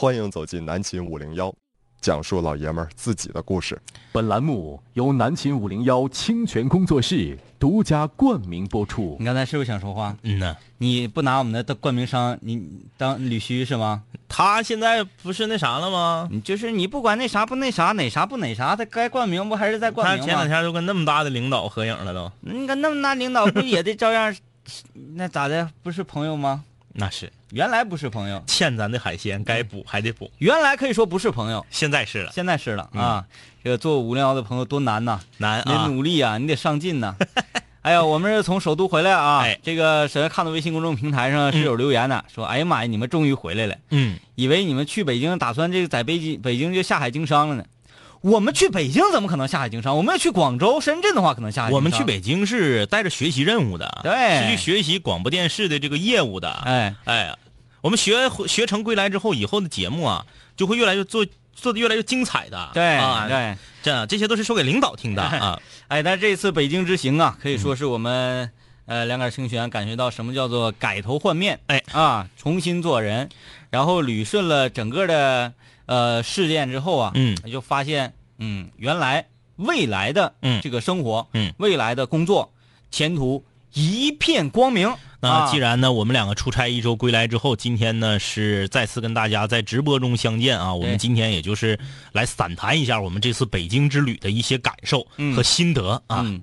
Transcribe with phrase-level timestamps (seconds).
[0.00, 1.52] 欢迎走进南秦五零幺，
[2.00, 3.76] 讲述老爷们儿自己的故事。
[4.12, 9.24] 本栏目由南秦五零幺清泉工作室独家冠名播出你。
[9.24, 10.16] 刚才是不是想说话？
[10.22, 12.64] 嗯呐，你不拿我们的冠名商，你
[12.96, 14.04] 当捋须是吗？
[14.28, 16.28] 他现在不是那啥了吗？
[16.30, 20.46] 你就是你不管那啥不那啥，哪啥不哪啥，他该冠名不还是在冠他前两吗？
[20.46, 24.32] 天都跟那么大的领导合影了都，你跟那么大领导不也得照样？
[25.16, 25.68] 那咋的？
[25.82, 26.62] 不是朋友吗？
[26.98, 27.32] 那是。
[27.52, 33.24] 原来不是朋友，欠咱的海鲜该补还得补，原来可以说不是朋友，现在是了，现在是了啊！
[33.64, 35.86] 这个做无聊的朋友多难呐，难啊！
[35.86, 37.16] 努力啊，你得上进呐。
[37.80, 39.58] 哎呀，我们是从首都回来啊，哎。
[39.62, 47.64] 这个首先看到微信公众平台上是有留言的，说：“哎呀妈呀，你们终于回来了。”嗯，以为你们去北京打算这个在北京北京就下海经商了呢。
[48.20, 49.96] 我们去北京怎么可能下海经商？
[49.96, 51.76] 我们要去广州、深圳的话，可能下海经商。
[51.76, 56.50] 我们去北京是带着学习任务的，对是去学习广播电视的这个业务的。
[56.64, 57.36] 哎，哎，
[57.80, 60.26] 我们学学成归来之后，以后的节目啊，
[60.56, 62.70] 就会越来越做做的越来越精彩的。
[62.74, 65.60] 对、啊，对，这这些都是说给领导听的啊。
[65.86, 68.50] 哎，但这次北京之行啊，可以说是我们、
[68.86, 73.28] 呃两杆清泉感觉到什么叫做改头换面，哎啊，重新做人，
[73.70, 75.52] 然后捋顺了整个的
[75.88, 77.34] 呃事件之后啊，嗯。
[77.50, 80.60] 就发现嗯，原来未来的嗯。
[80.62, 81.52] 这个生活，嗯。
[81.58, 82.52] 未来的工作
[82.92, 84.92] 前途一片光明。
[85.20, 90.72] 那啊既然呢，我们两个出差一周归来之后，今天呢是再次跟大家在直播中相见啊。
[90.72, 91.76] 我们今天也就是
[92.12, 96.22] 来散谈一下我们这次北京之旅的一些感受嗯和心得啊。
[96.24, 96.40] 嗯，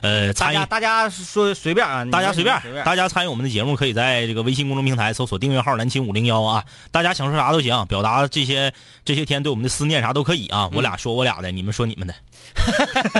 [0.00, 6.64] 呃，大参与家大家说随便啊，大家随便随，便，大家参与我们的节目，可以在这个微信公众平台搜索订阅号“南秦五零幺”啊。
[6.90, 8.72] 大家想说啥都行，表达这些
[9.04, 10.70] 这些天对我们的思念啥都可以啊。
[10.72, 12.14] 我俩说我俩的，你们说你们的。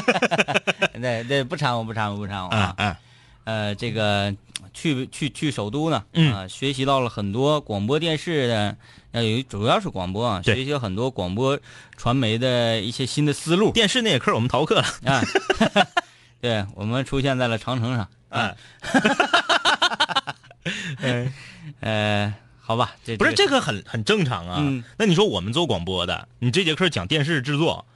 [0.97, 2.75] 那那，不掺和不掺和不掺和嗯啊。
[2.79, 2.97] 嗯
[3.45, 4.35] 呃，这个
[4.73, 8.77] 去去去首都呢，嗯啊，学习到了很多广播电视的，
[9.13, 11.59] 呃，有主要是广播啊，学习了很多广播
[11.97, 14.85] 传媒的一些新的思路电视那节课我们逃课了。
[15.05, 15.23] 啊。
[16.41, 18.07] 对，我们出现在了长城上，
[21.01, 21.33] 嗯，
[21.81, 24.59] 呃，好吧，这不是这这个很很正常啊。
[24.61, 27.87] 嗯那你说我们做广播的，你这节课讲电视制作，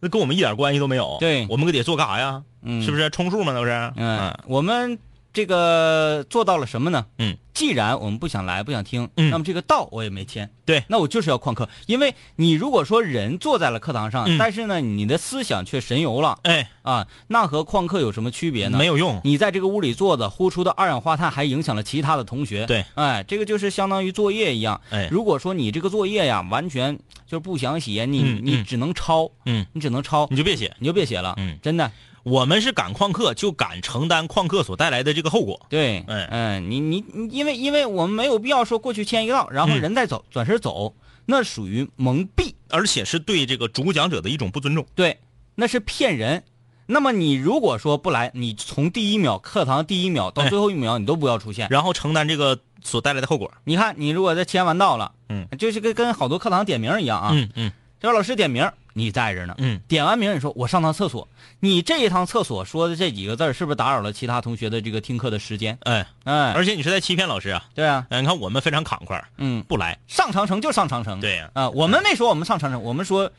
[0.00, 1.16] 那跟我们一点关系都没有。
[1.20, 2.42] 对我们可得做干啥呀？
[2.62, 3.52] 嗯是不是充数嘛？
[3.52, 3.92] 都是。
[3.96, 4.98] 嗯，我们
[5.34, 7.06] 这个做到了什么呢？
[7.18, 10.48] 嗯，既然我们不想来，不想听，嗯那么这个道我也没签。
[10.64, 18.78] 对那我就是要旷课，因为你如果说人坐在了课堂上，嗯但是呢，你的思想却神游了哎，啊，那和旷课有什么区别呢？
[18.78, 19.20] 没有用。
[19.24, 22.64] 你在这个屋里坐着，呼出的二氧化碳还影响了其他的同学。
[22.66, 24.80] 对，哎，这个就是相当于作业一样。
[24.90, 26.96] 哎如果说你这个作业呀，完全
[27.26, 30.74] 就是不想写，你、你只能抄，嗯，你只能抄，你就别写。
[30.78, 31.34] 你就别写了。
[31.36, 31.90] 嗯真的，
[32.24, 35.66] 我们是敢旷课，就敢承担旷课所带来的这个后果。
[35.68, 40.94] 对，嗯嗯，你你你，因为因为我们没有必要说过去签一个到，然后嗯人再走，转身走，
[41.26, 44.86] 那属于蒙蔽，而且是对这个主讲者的一种不尊重。
[44.94, 45.20] 对，
[45.54, 46.42] 那是骗人。
[46.86, 51.68] 那么你如果说不来，你从第一秒课堂第一秒到哎最后一秒，你都不要出现。
[51.70, 53.50] 然后承担这个所带来的后果。
[53.64, 61.28] 你看，你如果在签完到了，嗯，就是跟跟好多课堂点名一样啊，嗯嗯这个老师点名，你在这呢，嗯，点完名你说我上趟厕所，
[61.60, 65.76] 你这一趟厕所说的这几个字儿是不是打扰了其他同学的这个听课的时间？
[65.82, 67.64] 哎，哎，而且你是在欺骗老师啊！
[67.74, 69.98] 对啊，哎，你看我们非常慷慨，嗯，不来。
[70.06, 71.50] 上长城就上长城，对呀。
[71.54, 73.30] 啊，我们没说我们上长城，我们说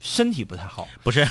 [0.00, 1.26] 身体不太好，不是，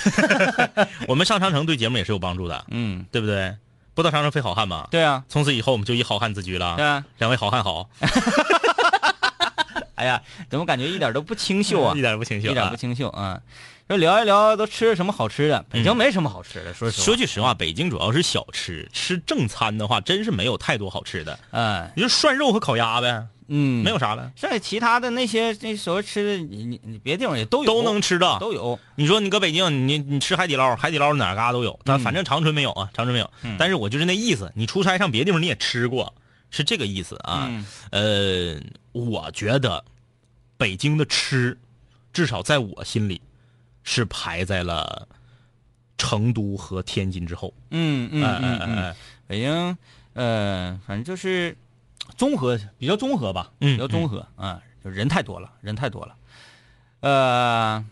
[1.08, 3.56] 我们上长城对节目也是有帮助的，嗯，对不对？
[3.94, 4.88] 不到长城非好汉嘛。
[4.90, 6.76] 对啊，从此以后我们就以好汉自居了。
[6.78, 7.88] 对啊，两位好汉好，
[9.96, 11.94] 哎呀，怎么感觉一点都不清秀啊？
[11.96, 12.02] 一？
[12.02, 13.40] 点不清秀啊，一点不清秀啊！
[13.88, 17.06] 说聊一聊都吃什么好吃的，北京没什么好吃的，说实话。
[17.06, 21.38] 说句实话，北京主要是小吃，吃正餐的话，真是没有太多好吃的。
[21.52, 28.38] 嗯，你就涮肉和烤鸭呗，嗯，没有啥了，剩下其他的那些那所谓吃的，你你你别地方也都有，都能吃的。
[28.40, 28.80] 都有。
[28.96, 33.30] 你说你搁北京，你你吃海底捞，海底捞哪儿嘎都有，但嗯反正长春没有啊，长春没有。
[33.44, 36.16] 嗯但是我就是那意思，你出差上别的地方你也吃过，
[36.50, 37.48] 是这个意思啊。
[37.50, 38.62] 嗯呃，
[38.94, 39.84] 我觉得
[40.58, 41.58] 北京的吃，
[42.14, 43.22] 至少在我心里
[43.84, 45.08] 是排在了
[45.97, 47.53] 成都和天津之后。
[47.70, 48.96] 嗯嗯哎嗯嗯，哎哎
[49.28, 49.78] 北京，
[50.14, 51.56] 呃，反正就是
[52.18, 56.16] 综合，比较综合吧，嗯比较综合啊，就人太多了，人太多了。
[57.00, 57.85] 呃，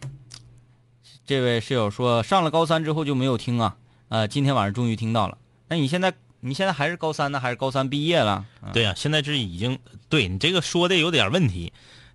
[1.25, 3.77] 这位室友说上了高三之后就没有听啊，
[4.09, 5.37] 呃，今天晚上终于听到了。
[5.67, 8.45] 那你现在你现在还是高三呢，还是高三毕业了？
[8.61, 9.79] 啊对呀、现在这已经
[10.09, 11.71] 对你这个说的有点问题。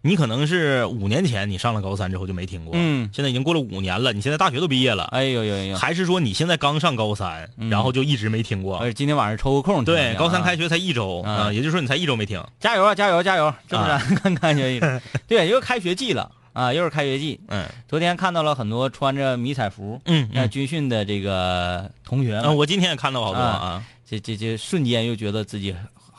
[0.07, 5.77] 你可能是五年前你上了高三之后就没听过，嗯现在已经过了五年了，你现在大学都毕业了，哎呦呦呦！
[5.77, 8.79] 还是说你现在刚上高三，嗯然后就一直没听过？
[8.79, 12.43] 而且今天晚上抽个空对，啊，高三开学才一周啊啊，也就是说你才一周没听。
[12.61, 13.53] 加油啊，加油，加油！
[13.69, 13.91] 是不是？
[13.91, 14.87] 啊 看开学季，
[15.27, 17.41] 对，又开学季了啊，又是开学季。
[17.49, 25.75] 嗯昨天看到了很多穿着迷彩服、嗯嗯，军训的这个同学啊，们，我今天也看到好多啊，这这这瞬间又觉得自己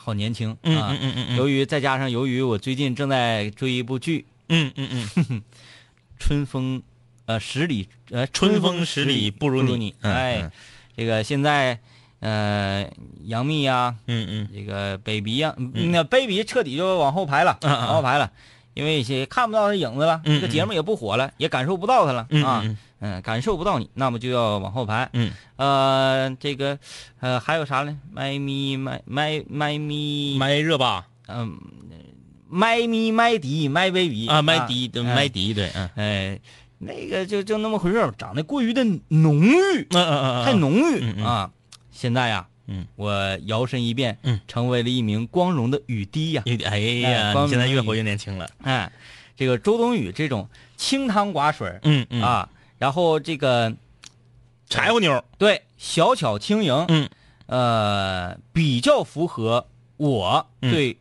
[0.08, 0.98] 好年轻嗯啊嗯。
[1.02, 1.36] 嗯嗯嗯。
[1.36, 4.24] 由于再加上由于我最近正在追一部剧。
[4.48, 5.24] 嗯嗯嗯，
[6.18, 6.78] 《春风》，
[7.26, 9.76] 呃，十里呃，春风风十里不不如你。
[9.76, 9.94] 你。
[10.00, 10.12] 嗯。
[10.14, 10.50] 哎嗯，
[10.96, 11.78] 这个现在
[12.20, 12.90] 呃，
[13.24, 14.48] 杨幂呀，嗯嗯。
[14.54, 18.32] 这个 baby 呀，嗯那 baby 彻底就往后排了，往后排了，
[18.72, 25.08] 因为一些看不到他影子了，嗯这个节目也不火了，也感受不到他了嗯啊，嗯嗯，感受不到你，那么就要往后排。
[25.12, 25.30] 嗯。
[25.56, 26.78] 呃，这个
[27.20, 27.96] 呃还有啥呢？
[28.12, 31.06] 麦咪麦麦麦咪，麦热巴。
[31.26, 31.58] 嗯，
[32.48, 35.90] 麦咪麦迪麦 baby 啊，麦迪麦迪对，嗯。
[35.96, 36.40] 哎，
[36.78, 39.52] 那个就就那么回事儿长得过于的浓郁，
[39.90, 41.50] 嗯嗯嗯，太浓郁、啊！
[41.90, 46.42] 现在呀，嗯，我摇身一变，嗯，成为了一名光荣的雨滴呀！
[46.46, 48.48] 哎哎呀，现在越活越年轻了。
[48.62, 48.90] 哎，
[49.36, 52.48] 这个周冬雨这种清汤寡水儿嗯嗯，啊，
[52.78, 53.74] 然后这个
[54.68, 57.08] 柴火妞，对小巧轻盈，嗯
[57.46, 59.66] 呃，比较符合
[59.96, 60.96] 我嗯对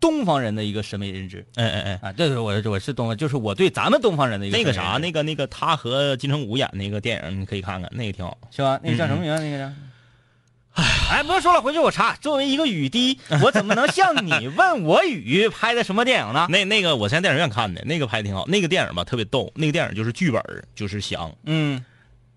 [0.00, 2.12] 东方人的一个审美认知、哎哎哎，啊。
[2.12, 8.36] 这是，我我是东方，就是我对咱们东方人的一个那个啥，那个那个他和金城武演那个电影，你可以看看，那个挺好。
[8.50, 8.78] 是吧？
[8.82, 9.38] 那个叫什么名儿？
[9.38, 9.72] 那个叫。
[10.74, 12.16] 哎，不用说了，回去我查。
[12.16, 16.46] 作为一个雨滴，我怎么能像你 问我雨拍的什么电影呢？
[16.50, 18.44] 那那个我在电影院看的，那个拍的挺好。
[18.46, 20.42] 那个电影吧特别逗，那个电影就是剧本
[20.74, 21.84] 就是香，嗯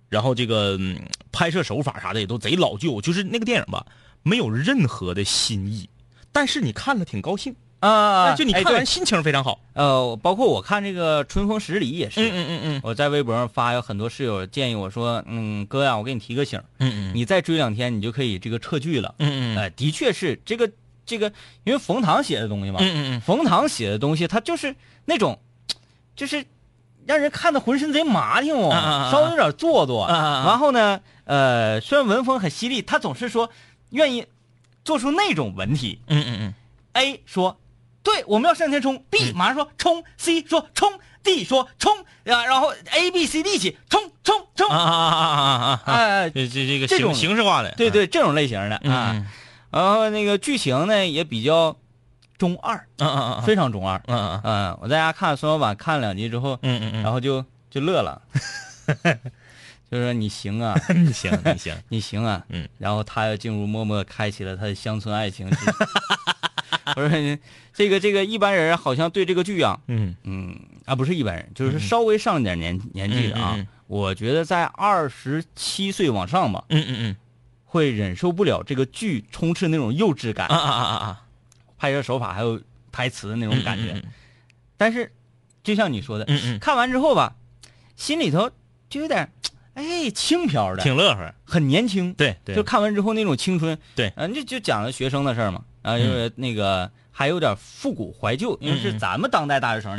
[0.09, 0.97] 然后这个、嗯
[1.31, 3.85] 拍摄手法啥的也都贼老旧，就是那个电影吧
[4.23, 5.87] 没有任何的新意，
[6.31, 9.59] 但是你看了挺高兴，啊，就你看完心情非常好。
[9.73, 19.13] 呃，包括我看这个《春风十里》也是，嗯嗯嗯我在微博上发，有很多室友建议我说，嗯，哥呀，我给你提个醒，嗯嗯你再追两天，你就可以这个撤剧了。
[19.19, 20.69] 嗯嗯哎，的确是这个
[21.05, 21.31] 这个，
[21.65, 24.75] 因为冯唐写的东西嘛，嗯嗯冯唐写的东西，他就是
[25.05, 25.39] 那种，
[26.15, 26.43] 就是
[27.05, 30.07] 让人看的浑身贼麻挺哦，稍微有点做作。
[30.07, 33.51] 然后呢，呃，虽然文风很犀利，他总是说
[33.91, 34.25] 愿意
[34.83, 35.99] 做出那种文体。
[36.07, 36.53] 嗯嗯嗯。
[36.93, 37.55] A 说，
[38.07, 39.03] 对，我们要向前冲。
[39.09, 40.01] B 马上说冲。
[40.15, 40.89] C 说冲。
[41.23, 41.93] D 说冲。
[42.23, 44.69] 啊，然后 A B C D 一起冲冲冲。
[44.69, 45.93] 啊啊啊啊啊啊！
[45.93, 49.25] 哎，这这这个这种形形式化的，对对，这种类型的嗯啊。
[49.71, 51.75] 然后那个剧情呢也比较
[52.37, 54.01] 中二，嗯嗯嗯非常中二。
[54.07, 58.21] 嗯嗯嗯，我在家看孙老板看了两集之后，嗯嗯嗯，然后就就乐了，
[59.91, 65.57] 就说你行啊，你行你行，你行啊，嗯，然后他又进入默默开启了他的乡村爱情之。
[66.95, 67.39] 我说
[67.73, 70.15] 这个这个一般人好像对这个剧啊，嗯。
[70.23, 77.15] 嗯啊不是一般人，就是稍微上一点年年纪的啊，我觉得在二十七岁往上吧，嗯嗯嗯。
[77.65, 81.21] 会忍受不了这个剧充斥那种幼稚感，嗯啊啊啊啊，
[81.77, 82.61] 拍摄手法还有
[82.91, 83.91] 台词的那种感觉。
[83.93, 84.03] 嗯
[84.77, 85.11] 但是，
[85.63, 87.35] 就像你说的，嗯嗯，看完之后吧，
[87.95, 88.49] 心里头
[88.89, 89.29] 就有点，
[89.73, 92.13] 哎，轻飘的，挺乐呵，很年轻。
[92.13, 94.13] 对对，就看完之后那种青春，对。
[94.15, 99.95] 嗯、就就讲了学生的事儿嘛，啊，因为那个还有点复古怀旧，因为是咱们当代大学生，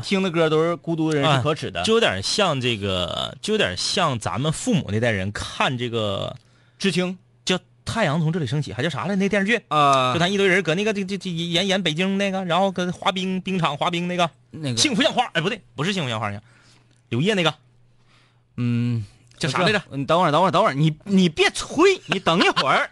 [0.00, 6.36] 听的歌都是孤独的人啊是可耻的，就有点像这个，就有点像咱们父母那代人看这个
[6.78, 9.16] 知青叫《太阳从这里升起》，还叫啥来？
[9.16, 16.40] 那电视剧，啊就，他一堆人搁那个这这这演演北京那个，然后跟滑冰冰场滑冰那个那个幸福像花，哎不对，不是幸福像花呀，
[17.08, 17.52] 柳叶那个
[18.56, 19.04] 嗯，
[19.36, 19.82] 叫啥来着？
[19.90, 22.88] 你等会儿，等会儿，等会儿，你你别催，你等一会儿。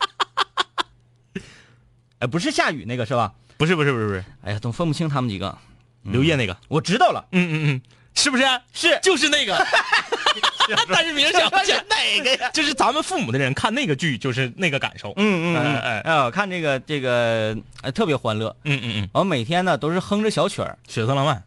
[2.19, 3.33] 哎，不是下雨那个是吧？
[3.57, 5.57] 不是不是不是不是哎呀，总分不清他们几个。
[6.03, 7.83] 刘烨那个，我知道了，嗯嗯嗯，
[8.15, 8.45] 是不是？
[8.73, 9.57] 是就是那个，
[10.89, 12.49] 但是名想不起来 哪个呀？
[12.55, 15.13] 就是咱们父母的人看那个剧，就是那个感受。
[15.17, 21.43] 嗯嗯嗯，哎哎看这个这个哎特别欢乐，嗯嗯嗯，我每天呢都是哼着小曲儿血色浪漫，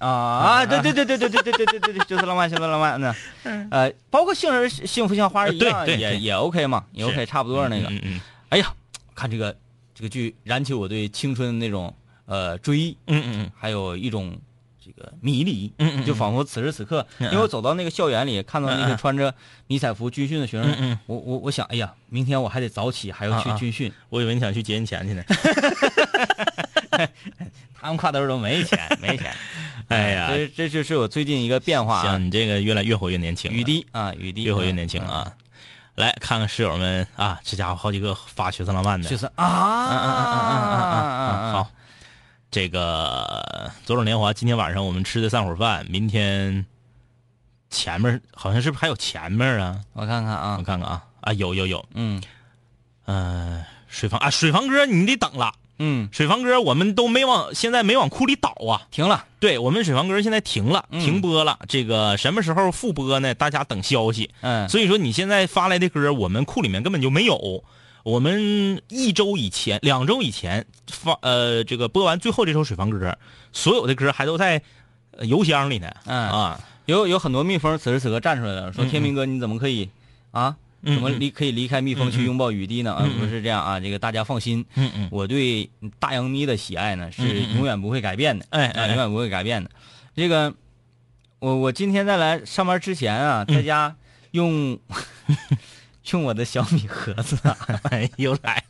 [0.00, 3.14] 啊啊，对对对对对对对对对对对，就是浪漫，就是浪漫呢。
[3.70, 7.88] 呃，包括杏仁幸福像花儿一样，也也 OK 嘛，也 OK，差不多那个。
[7.88, 8.20] 嗯嗯
[8.50, 8.70] 哎呀，
[9.14, 9.56] 看这个
[9.96, 11.92] 这个剧燃起我对青春那种
[12.26, 13.50] 呃追忆，嗯嗯嗯。
[13.56, 14.38] 还有一种
[14.78, 16.04] 这个迷离，嗯嗯嗯。
[16.04, 19.34] 就仿佛此时此刻，因为我走到那个校园里，看到那个穿着
[19.66, 20.98] 迷彩服军训的学生，嗯嗯。
[21.06, 25.24] 我我我想，哎呀，明天我还得早起，还要去军训， 我以为你想去劫人钱去呢。
[27.74, 29.32] 他们挎兜都没钱，没钱。
[29.88, 30.28] 哎呀。
[30.28, 32.02] 这这就是我最近一个变化啊。
[32.02, 35.32] 行，，你这个越来越活越年轻，雨滴啊，雨滴，越活越年轻啊！
[35.96, 41.70] 来看看室友们啊，这家伙好几个发血色浪漫的，就是嗯嗯嗯嗯嗯嗯嗯，啊，好，
[42.50, 46.66] 这个左手年华，今天晚上我们吃的散伙饭，明天
[47.70, 49.80] 前面好像是不是还有前面啊？
[49.94, 52.22] 我看看啊我啊，看看啊啊，有有有，嗯
[53.06, 58.86] 嗯、水房啊，水房哥你得等了，嗯，水房歌我们都没往现在没往库里倒啊。
[58.90, 61.58] 停了，对我们水房歌现在停了，嗯停播了。
[61.68, 63.34] 这个什么时候复播呢？
[63.34, 64.30] 大家等消息。
[64.40, 67.64] 嗯所以说你现在发来的歌，我们库里面根本就没有。
[68.02, 73.18] 我们一周以前、两周以前发呃这个播完最后这首水房歌，
[73.52, 74.62] 所有的歌还都在
[75.10, 75.90] 呃邮箱里呢。
[76.04, 79.90] 嗯啊，有有很多蜜蜂此时此刻站出来了，说嗯天明哥你怎么可以
[80.30, 80.54] 啊？
[80.82, 82.94] 嗯怎么离可以离开蜜蜂去拥抱雨滴呢？
[82.94, 85.68] 啊不是这样啊，这个大家放心，嗯嗯，我对
[85.98, 89.70] 大洋咪的喜爱呢是永远不会改变的，哎永远不会改变的。
[90.14, 90.54] 这个，
[91.38, 93.54] 我我今天在来上班之前啊，嗯。
[93.54, 93.96] 在家
[94.32, 94.78] 用
[96.12, 97.36] 用我的小米盒子
[98.16, 98.62] 又来，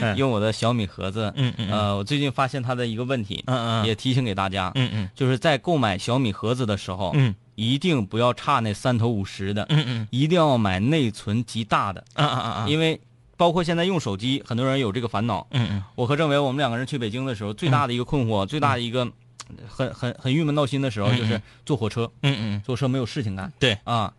[0.00, 1.70] 了用我的小米盒子， 嗯嗯嗯。
[1.70, 3.86] 呃，我最近发现它的一个问题，嗯嗯。
[3.86, 5.08] 也提醒给大家，嗯嗯。
[5.14, 7.34] 就是在购买小米盒子的时候，嗯。
[7.54, 10.08] 一定不要差那三头五十的，嗯嗯。
[10.10, 13.00] 一定要买内存极大的，啊啊啊，因为
[13.36, 15.46] 包括现在用手机，很多人有这个烦恼。
[15.50, 15.82] 嗯嗯。
[15.94, 19.00] 我和政委我们两个人去北京的时候，最大的一个困惑，最大的一个
[19.48, 24.12] 呃很很很郁闷闹心的时候，嗯就是坐火车，嗯嗯，坐车没有事情干对，啊。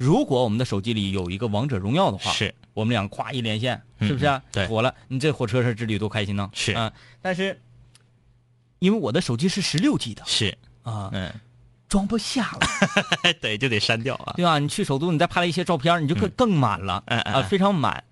[0.00, 4.42] 如果我们的手机里有一个王者荣耀的话，是我们俩夸一连线，嗯是不是、啊？
[4.50, 6.48] 对火了，你这火车上之旅多开心呢？
[6.54, 6.90] 是啊，
[7.20, 7.60] 但是
[8.78, 11.30] 因为我的手机是十六 G 的是，啊，嗯，
[11.86, 12.60] 装不下了。
[13.42, 14.32] 对，就得删掉啊。
[14.36, 14.58] 对吧？
[14.58, 18.02] 你去首都，你再拍了一些照片，你就更更满了，啊，非常满。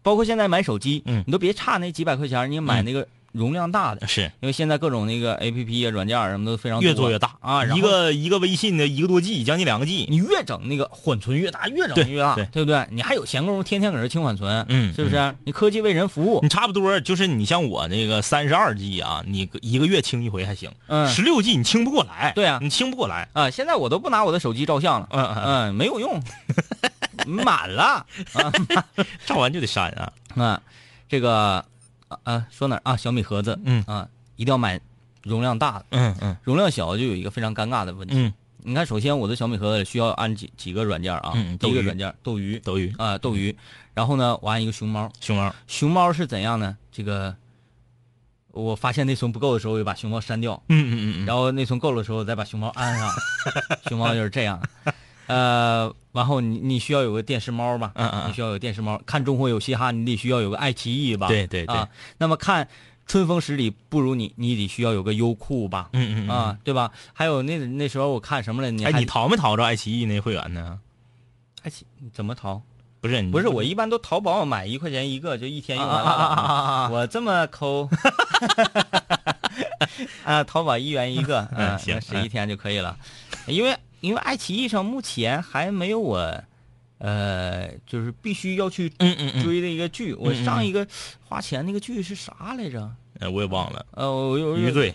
[0.00, 4.22] 包括现在买手机，嗯你都别差那几百块钱，你买那个容量大的，是。
[4.40, 7.34] 因为现在各种那个 A P P 啊、软件啊什么都非常越做越大。
[7.40, 7.64] 啊。
[7.64, 10.06] 一个一个微信的一个多 G，将近两个 G。
[10.08, 12.44] 你越整那个缓存越大，越整越大，对。
[12.52, 12.86] 对不对？
[12.90, 15.34] 你还有闲工夫天天搁这清缓存，嗯是不是？
[15.44, 16.40] 你科技为人服务。
[16.42, 21.08] 你，差不多就是你像我那个三十二 G 啊，你一个月清一回还行，嗯。
[21.08, 22.58] 十六 G 你清不过来，对啊。
[22.60, 25.44] 你清不过来，啊，现在我都不拿我的手机照相了，嗯嗯。
[25.44, 26.22] 嗯，没有用，
[27.26, 28.04] 满了。
[29.24, 30.62] 照完就得删啊，啊。
[31.08, 31.64] 这个
[32.22, 32.96] 啊啊，说哪儿啊？
[32.96, 34.80] 小米盒子，嗯啊，一定要买
[35.22, 35.86] 容量大的。
[35.90, 38.14] 嗯嗯容量小就有一个非常尴尬的问题。
[38.16, 41.32] 嗯，你看，首先我的小米盒子需要安几几个软件啊？
[41.34, 43.56] 嗯第一个软件斗鱼斗鱼啊、斗鱼。
[43.94, 45.10] 然后呢，我安一个熊猫。
[45.20, 46.76] 熊猫，熊猫是怎样呢？
[46.90, 47.34] 这个
[48.52, 53.10] 我发现内存不够的时候，我就把熊猫删掉，嗯嗯嗯嗯，然后内存够的时候再把熊猫安上。
[53.88, 54.60] 熊猫就是这样。
[55.26, 57.92] 呃，然后你你需要有个电视猫吧？
[57.94, 59.00] 嗯嗯嗯你需要有电视猫。
[59.06, 61.28] 看中国有嘻哈，你得需要有个爱奇艺吧？
[61.28, 61.88] 对对对啊，
[62.18, 62.68] 那么看
[63.06, 65.90] 春风十里不如你，你得需要有个优酷吧？
[65.92, 66.90] 嗯嗯嗯啊，对吧？
[67.12, 68.70] 还有那那时候我看什么了？
[68.70, 70.78] 你哎，还你淘没淘着爱奇艺那会员呢？
[71.62, 72.60] 爱奇怎么淘？
[73.00, 77.88] 不是，不是我一般都淘宝买一块钱一个，就一天用完我这么抠
[80.24, 82.96] 啊，淘宝一元一个，嗯嗯，行十一天就可以了。
[83.46, 86.44] 因为因为爱奇艺上目前还没有我，
[86.98, 88.90] 呃，就是必须要去
[89.42, 90.12] 追的一个剧。
[90.12, 90.86] 我嗯嗯上一个
[91.26, 92.90] 花钱那个剧是啥来着？
[93.20, 94.92] 哎我也忘了，呃，我有余罪，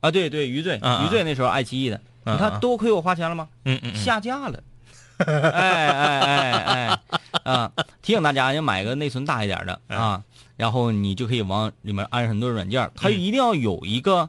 [0.00, 3.48] 啊，对对，余罪，余罪那时候爱奇艺的，你看多亏我花钱了吗？
[3.64, 4.62] 嗯嗯嗯，下架了。
[5.16, 7.00] 哎哎哎哎
[7.44, 7.70] 啊！
[8.02, 10.24] 提醒大家要买个内存大一点的嗯啊，
[10.56, 12.90] 然后你就可以往里面安很多软件。
[12.96, 14.28] 它一定要有一个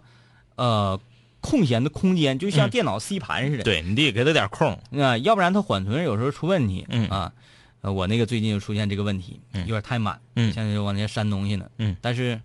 [0.55, 1.00] 呃
[1.46, 3.64] 空闲的空间，就像嗯电脑 C 盘似的。
[3.64, 6.86] 对你得给他点空，啊，要不然它缓存有时候出问题。
[6.90, 7.32] 嗯啊，
[7.82, 11.70] 呃我那个最近就出现这个问题，嗯有点太满，嗯现在就往那删东西呢。
[11.78, 12.42] 嗯但是，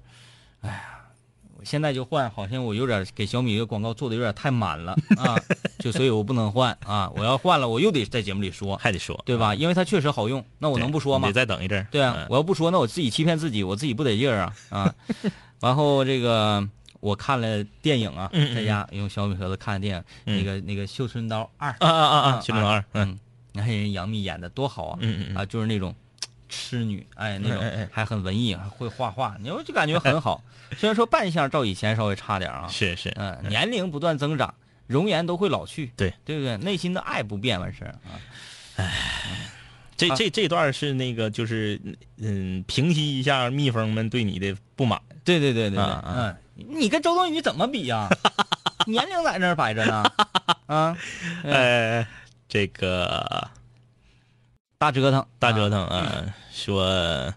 [0.60, 0.82] 哎呀，
[1.56, 5.34] 我现在就换，好像我有点给小米的广告做的有点太满了啊，
[5.78, 9.54] 就所以我不能换啊，我要换了，我又得在节目里说，还得说，对吧？
[9.54, 11.40] 因为它确实好用，那我能不说吗你得？
[11.40, 14.94] 再等一阵对啊，嗯我要不说，那我自己欺骗自己，我自己不得劲儿啊啊！
[15.60, 16.66] 然后这个
[17.00, 23.18] 我看了电影啊，在家用小米盒子看的电影，嗯那个那个《绣春刀二》啊啊啊啊，新中二，嗯嗯，
[23.52, 25.94] 你看人杨幂演的多好啊，嗯嗯嗯啊，就是那种
[26.48, 30.42] 痴女，哎，那种哎哎哎还很文艺，还会画画，你说就感觉很好。
[30.76, 34.54] 虽然说扮相照以前稍微差点啊， 是是，嗯，年龄不断增长，
[34.86, 36.56] 容颜都会老去，对对不对？
[36.58, 38.20] 内心的爱不变完事儿啊。
[38.76, 38.90] 啊
[39.96, 41.78] 这这这段是那个就是
[42.16, 44.98] 嗯，平息一下蜜蜂们对你的不满。
[45.24, 48.08] 对对对对对，嗯，你跟周冬雨怎么比呀、
[48.86, 50.02] 年龄在那儿摆着呢，
[50.66, 50.96] 啊，
[51.42, 52.06] 嗯呃，
[52.48, 53.48] 这个
[54.78, 57.32] 大折腾，大折腾啊，说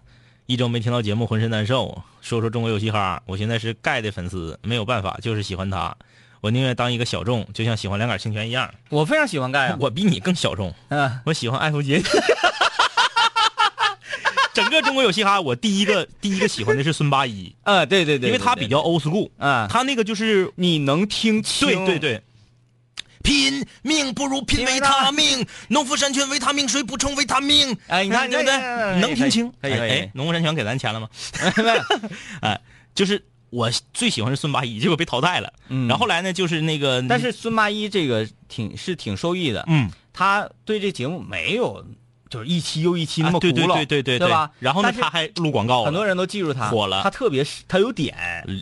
[0.46, 2.02] 一周没听到节目，浑身难受。
[2.20, 5.94] 说说中国有嘻哈，我现在是盖的粉丝，没有办法，就是喜欢他。
[6.40, 8.72] 我宁愿当一个小众，就像喜欢两杆清泉一样。
[8.88, 12.04] 我非常喜欢盖啊，我比你更小众，嗯，我喜欢艾弗杰尼。
[14.54, 22.22] 整个中国有嘻哈，我第一个 第一个喜欢的是孙八一，啊，对对对，对因为他比较 old school，啊，他那个就是你能听清，对对对。
[23.22, 27.74] 拼命不如拼维他命，农夫山泉维他命水补充维他命。
[27.86, 28.54] 哎，你看对不对？
[29.00, 29.50] 能听清。
[29.62, 31.08] 可以可以哎哎，农夫山泉给咱钱了吗？
[32.42, 32.60] 哎，
[32.94, 35.50] 就是我最喜欢是孙八一，结果被淘汰了。
[35.70, 41.82] 嗯然后后来呢，就是那个，但是孙八一这个挺是挺受益的，嗯，他对这节目没有
[42.34, 44.50] 就是一期又一期那么啊对对古老，对对对对吧？
[44.58, 48.16] 然后呢，他还录广告，很多人都记住他火了他特别是他有点，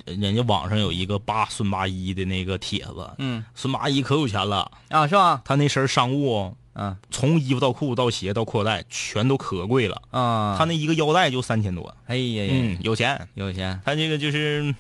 [0.07, 5.41] 人人家网上有一个八孙八一的那个帖子，嗯孙八一可有钱了，啊，是吧？
[5.45, 13.29] 他那身商务嗯从衣服到裤到鞋到裤带全都可贵了，啊，他那一个腰带就三千多，哎呀呀，嗯，有钱。
[13.35, 14.75] 有钱，他这个就是，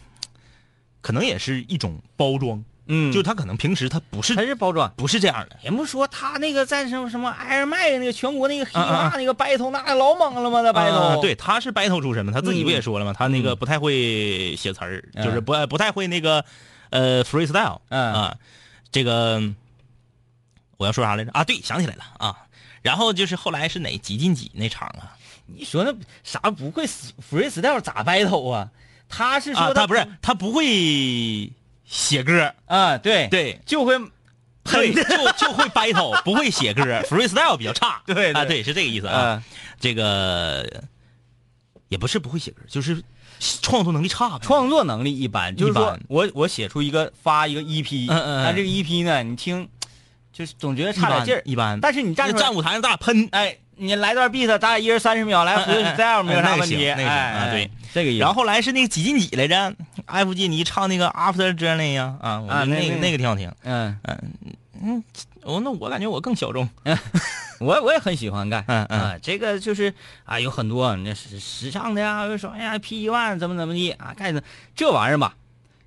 [1.00, 4.92] 可能也是一种包装，嗯，就他可能平时他不是他是包装。
[4.96, 10.60] 不是这样的，人不说他那个在什么什么艾尔麦那个全国那个黑啊啊啊马那个 battle 那老猛了吗？
[10.62, 13.14] 那 battle 啊对，他是 battle 出身嘛，他自己不也说了吗？
[13.16, 16.44] 他那个嗯不太会写词儿，嗯就是不不太会那个
[16.90, 18.36] 呃 freestyle 嗯啊，
[18.90, 19.40] 这个
[20.76, 21.44] 我要说啥来着啊？
[21.44, 22.36] 对，想起来了啊。
[22.82, 25.14] 然后就是后来是哪几进几那场啊？
[25.46, 28.70] 你说那啥不会 freestyle 咋 battle 啊？
[29.08, 31.52] 他是说啊，他不是他不会
[31.92, 33.28] 写歌，啊，对。
[33.28, 33.60] 对。
[33.66, 33.98] 就会
[34.64, 35.02] 对，就
[35.36, 38.00] 就会 battle，不会写歌， freestyle 比较差。
[38.06, 38.32] 对对。
[38.32, 39.18] 啊，对，是这个意思啊。
[39.18, 39.42] 啊，
[39.78, 40.82] 这个
[41.88, 43.02] 也不是不会写歌，就是
[43.60, 44.38] 创作能力差。
[44.38, 48.44] 创作能力一般，就是说我我写出一个发一个 EP，嗯嗯嗯。
[48.44, 49.68] 但这个 EP 呢，你听
[50.32, 58.20] 就是总觉得差点劲儿，一般，但是你站站舞台上咱俩喷，哎，你来段 beat，咱俩一人三十秒，来嗯嗯嗯 freestyle 没有啥问题，哎对，这个意思。
[58.20, 59.74] 然后后来是那个几进几来着？
[60.06, 63.50] 艾弗杰尼唱那个 After Journey 呀，啊，我觉得那个啊那个挺好听。
[63.62, 63.98] 嗯，
[65.42, 66.68] 哦，那我感觉我更小众。
[67.60, 74.42] 我我也很喜欢盖，嗯嗯啊，这个就是啊，有很多那时时尚的呀，又说哎呀 P 一万怎么怎么地啊，盖的
[74.74, 75.34] 这玩意儿吧，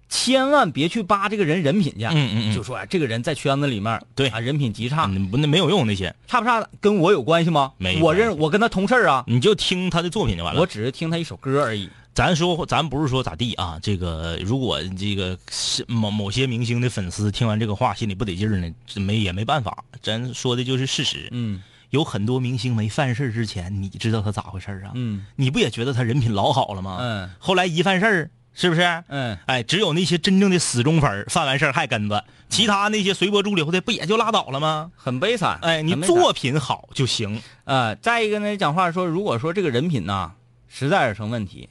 [0.09, 7.71] 千万别去扒这个人人品去，嗯嗯嗯就说、啊、这个人在圈子里面对啊人品极差，嗯，不，那没有用那些，差不差跟我有关系吗？
[7.77, 10.61] 没我认我跟他同事啊，你就听他的作品就完了。
[10.61, 11.89] 我只是听他一首歌而已。
[12.13, 13.77] 咱说，咱不是说咋地啊？
[13.81, 19.83] 这个如果这个是某某些明星的粉丝听完这个话心里不得劲儿呢，这没也没办法。
[20.01, 21.27] 咱说的就是事实。
[21.31, 24.91] 嗯有很多明星没犯事儿之前，你知道他咋回事儿啊？
[24.95, 26.97] 嗯你不也觉得他人品老好了吗？
[26.99, 28.81] 嗯后来一犯事儿，是不是？
[29.09, 34.91] 嗯，哎，只有那些真正的死忠粉儿犯完事儿还跟着，其他那些随波逐流的不也就拉倒了吗？
[34.95, 35.59] 很悲惨。
[35.61, 37.41] 哎，你作品好就行。
[37.65, 40.31] 呃，再一个呢，讲话说，如果说这个人品呐
[40.67, 41.67] 实在是成问题，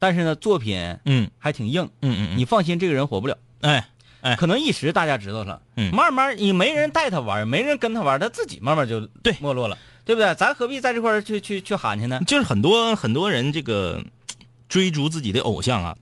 [0.00, 3.38] 但是呢作品嗯还挺硬，嗯嗯你放心，这个人火不了。
[3.60, 3.88] 哎
[4.20, 10.34] 哎可能一时大家知道了，嗯慢慢你没人带他玩，没人跟他玩，他自己慢慢就对没落了，对不对？
[10.34, 12.20] 咱何必在这块儿去去去喊去呢？
[12.26, 14.02] 就是很多很多人这个
[14.68, 15.96] 追逐自己的偶像啊，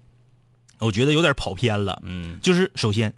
[0.78, 2.00] 我觉得有点跑偏了。
[2.04, 3.14] 嗯，就是首先，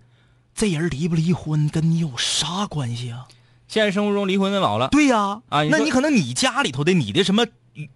[0.55, 3.27] 这人离不离婚跟你有啥关系啊？
[3.69, 7.47] 现实生活中离婚的老了，对呀、啊你那你可能你家里头的你的什么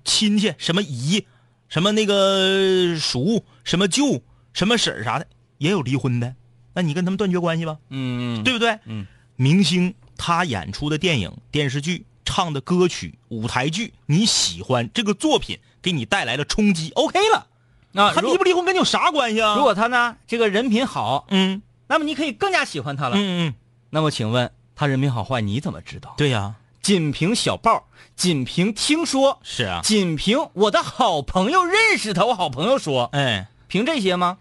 [0.04, 1.24] 亲戚、什么姨、
[1.68, 4.20] 什么那个叔、什么舅、
[4.52, 5.26] 什么婶儿啥的，
[5.58, 6.34] 也有离婚的，
[6.74, 8.80] 那你跟他们断绝关系吧，嗯，对不对？
[8.86, 17.46] 嗯，明星他演出的电影、电视剧、唱的歌曲、舞台剧，你喜欢这个作品，给你带来了冲击，OK 了。
[17.94, 19.56] 啊，如他离不离婚跟你有啥关系啊？
[19.56, 23.16] 如果他呢这个人品好，嗯那么你可以更加喜欢他了。
[23.16, 23.54] 嗯嗯，
[23.90, 26.14] 那么请问他人品好坏你怎么知道？
[26.16, 34.38] 对呀、仅凭小报，仅凭听说，是啊，仅凭我的好朋友认识他，我好朋友说，哎，凭这些吗？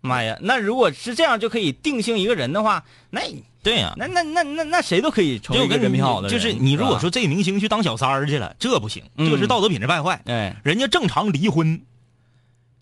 [0.00, 3.20] 妈呀，那如果是这样就可以定性一个人的话，那
[3.62, 6.36] 对呀、那那那那那谁都可以成为人品好的人。
[6.36, 10.20] 就是你如果说这个明星去当小三儿去了，这不行，嗯这是道德品质败坏。
[10.24, 11.80] 哎，人家正常离婚，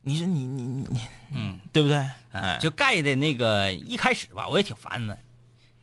[0.03, 1.01] 你说你你你你，
[1.35, 2.05] 嗯，对不对？
[2.33, 5.19] 哎，就盖的那个一开始吧，我也挺烦的，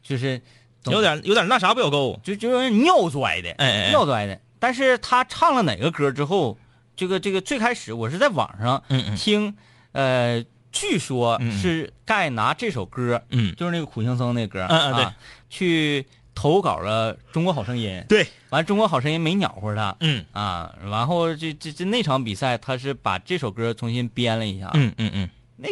[0.02, 0.42] 就是
[0.86, 2.20] 有点有点那啥不小够。
[2.24, 4.40] 就就有点尿拽的，哎哎尿拽的。
[4.60, 6.58] 但是他唱了哪个歌之后，
[6.96, 8.82] 这个这个最开始我是在网上
[9.16, 9.56] 听，
[9.92, 15.04] 呃，据说是盖拿这首歌，嗯，就是那个苦行僧那歌，嗯嗯对。
[15.04, 15.16] 啊，
[15.50, 16.06] 去
[16.38, 20.24] 投稿了《中国好声音》，对，完《中国好声音》没鸟乎他，嗯。
[20.34, 25.70] 啊，然后这这这那场比赛他是把这首歌重新编了一下，嗯嗯嗯，那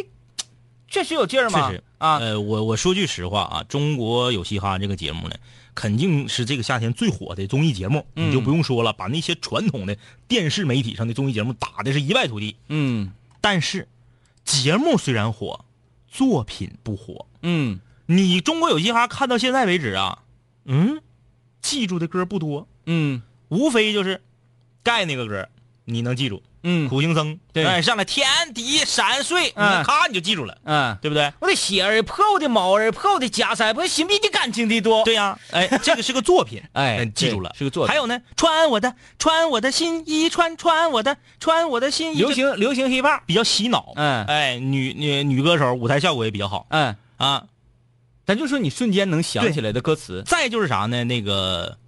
[0.88, 1.84] 确实有劲儿嘛，确实。
[1.98, 5.36] 啊，呃，我我说句实话啊，中国有嘻哈这个节目呢，
[5.72, 8.28] 肯定是这个夏天最火的综艺节目，嗯。
[8.28, 12.56] 你就不用说了，把那些传统的电视媒体上的综艺节目打的是一败涂地。
[12.66, 13.12] 嗯。
[13.40, 13.86] 但是，
[14.44, 15.64] 节目虽然火，
[16.08, 17.26] 作品不火。
[17.42, 17.78] 嗯。
[18.06, 20.18] 你中国有嘻哈看到现在为止啊，
[20.66, 21.00] 嗯，
[21.62, 23.22] 记住的歌不多，嗯。
[23.48, 24.22] 无非就是
[24.82, 25.48] 盖那个歌，
[25.84, 26.42] 你能记住。
[26.64, 26.88] 嗯。
[26.88, 27.64] 苦行僧，对。
[27.64, 29.84] 哎，上来天地山水，嗯。
[29.84, 31.32] 咔你就记住了，嗯，对不对？
[31.38, 35.04] 我的血儿破，我的毛儿破，我的家山破，心比你干净的多。
[35.04, 37.92] 对呀、哎，这个是个作品， 哎嗯记住了，是个作品。
[37.92, 44.24] 还有呢，穿我的，穿我的新衣，穿穿我的，穿我的新衣，流行流行 hiphop，比较洗脑，嗯。
[44.24, 46.66] 哎，女女女歌手舞台效果也比较好。
[46.70, 47.44] 嗯，啊。
[48.26, 51.04] 咱就说你瞬间能想起来的歌词，再就是啥呢？
[51.04, 51.78] 那个，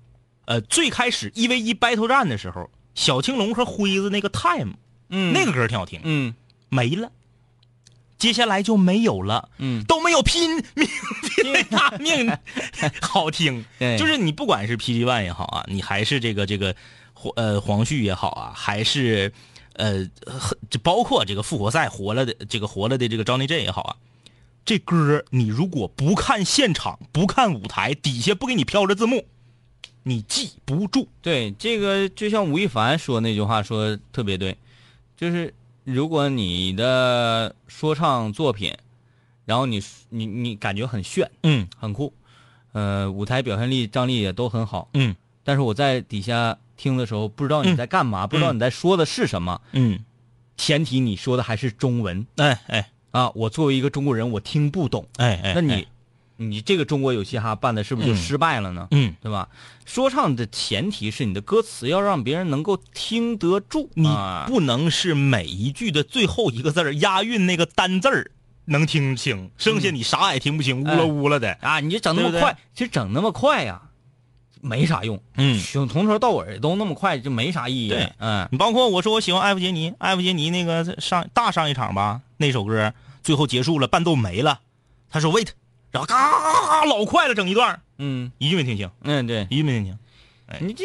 [0.45, 4.75] 呃，最开始一 v 一 battle 战的时候，小青龙和辉子那个 time，、
[5.11, 5.33] 嗯。
[5.33, 6.35] 那个歌挺好听，嗯。
[6.69, 7.11] 没了，
[8.19, 9.49] 接下来就没有了。
[9.59, 12.31] 嗯，都没有拼命拼的大命。
[13.01, 13.65] 好听。
[13.79, 16.77] 对，就是你不管是 PG One 也好啊，你还是这个这个
[17.15, 19.33] 黄呃黄旭也好啊，还是
[19.73, 20.05] 呃
[20.69, 23.97] 就包括这个复活赛活了的这个活了的这个 Johnny J 也好啊，
[24.69, 29.25] 这歌你如果不看现场，不看舞台，底下不给你飘着字幕，
[30.03, 31.09] 你记不住。
[31.23, 34.59] 对，这个就像吴亦凡说那句话说得特别对，
[35.17, 35.55] 就是
[35.85, 38.77] 如果你的说唱作品，
[39.47, 41.67] 然后你你你感觉很炫嗯。
[41.79, 42.13] 很酷，
[42.73, 45.17] 呃，舞台表现力张力也都很好，嗯。
[45.45, 50.05] 但是我在底下听的时候不知道你在干嘛，不知道你在说的是什么，嗯，
[50.59, 55.87] 前提你说的还是中文哎哎啊，我作为一个中国人我听不懂，哎哎，那你哎
[56.41, 58.87] 你这个中国有嘻哈办的是不是就嗯失败了呢？
[58.93, 59.15] 嗯。
[59.21, 59.49] 对吧？
[59.85, 68.31] 说唱的前提是你的歌词要让别人能够听得住，你啊不能是每一句的最后一个字儿押韵那个单字儿
[68.67, 71.53] 能听清，剩下你啥也听不清，乌了乌了的。
[71.61, 73.83] 啊，你就整那么对对快，其实整那么快呀，
[74.61, 75.21] 没啥用。
[75.37, 77.89] 嗯从从头到尾都那么快，就没啥意义。
[77.89, 82.93] 对嗯，你包括我说我喜欢艾弗杰尼，艾弗杰尼那个上大上一场吧，那首歌
[83.23, 84.61] 最后结束了，伴奏没了，
[85.11, 85.49] 他说 wait，
[85.91, 89.99] 然后嘎嘎嘎嘎老快了，整一段嗯一句没听清，嗯，对，一句没听清。
[90.47, 90.85] 哎你这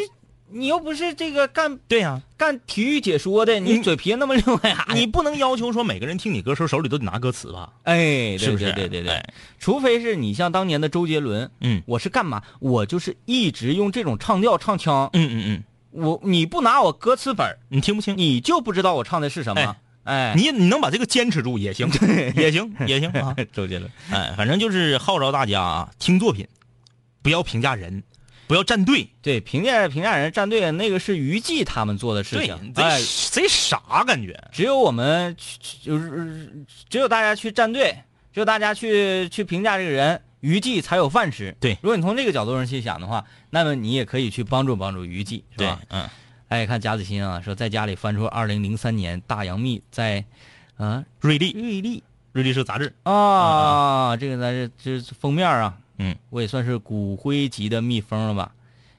[0.56, 4.86] 你又不是这个干对呀、干体育解说的，你你嘴皮那么溜呀？
[4.94, 7.72] 你不能要求说每个人听你歌时候手里都得拿歌词吧？
[7.82, 8.64] 哎，对是不是？
[8.66, 12.42] 对对对对哎，除非是你像当年的周杰伦，嗯我是干嘛？
[12.60, 15.64] 我就是一直用这种唱调唱腔，嗯嗯嗯，
[16.04, 19.76] 我你不拿我歌词本你听不清，你就不知道我唱的是什么。
[20.04, 21.88] 哎，你你能把这个坚持住也行，
[22.36, 23.34] 也行也行啊。
[23.52, 26.46] 周杰伦，哎，反正就是号召大家啊，听作品，
[27.22, 28.02] 不要评价人，
[28.46, 34.38] 不要站队，对评价评价人站队，那个是娱记他们做的事对情，，贼、哎，贼傻感觉。
[34.52, 37.96] 只有我们去去就是只有大家去站队，
[38.32, 41.56] 只有大家去去评价这个人，娱记才有饭吃。
[41.60, 41.78] 对。
[41.82, 46.08] 如果你从这个角度上去想的话，那么你也可以去帮助帮助娱记，是吧？，嗯，
[46.48, 50.24] 哎，看贾子欣啊，说在家里翻出二零零三年大杨幂在，
[50.76, 52.02] 啊，瑞丽，瑞丽。
[52.32, 58.52] 瑞丽是杂志，啊，这个咱这这是封面啊，嗯，我也算是骨灰级的蜜蜂了吧。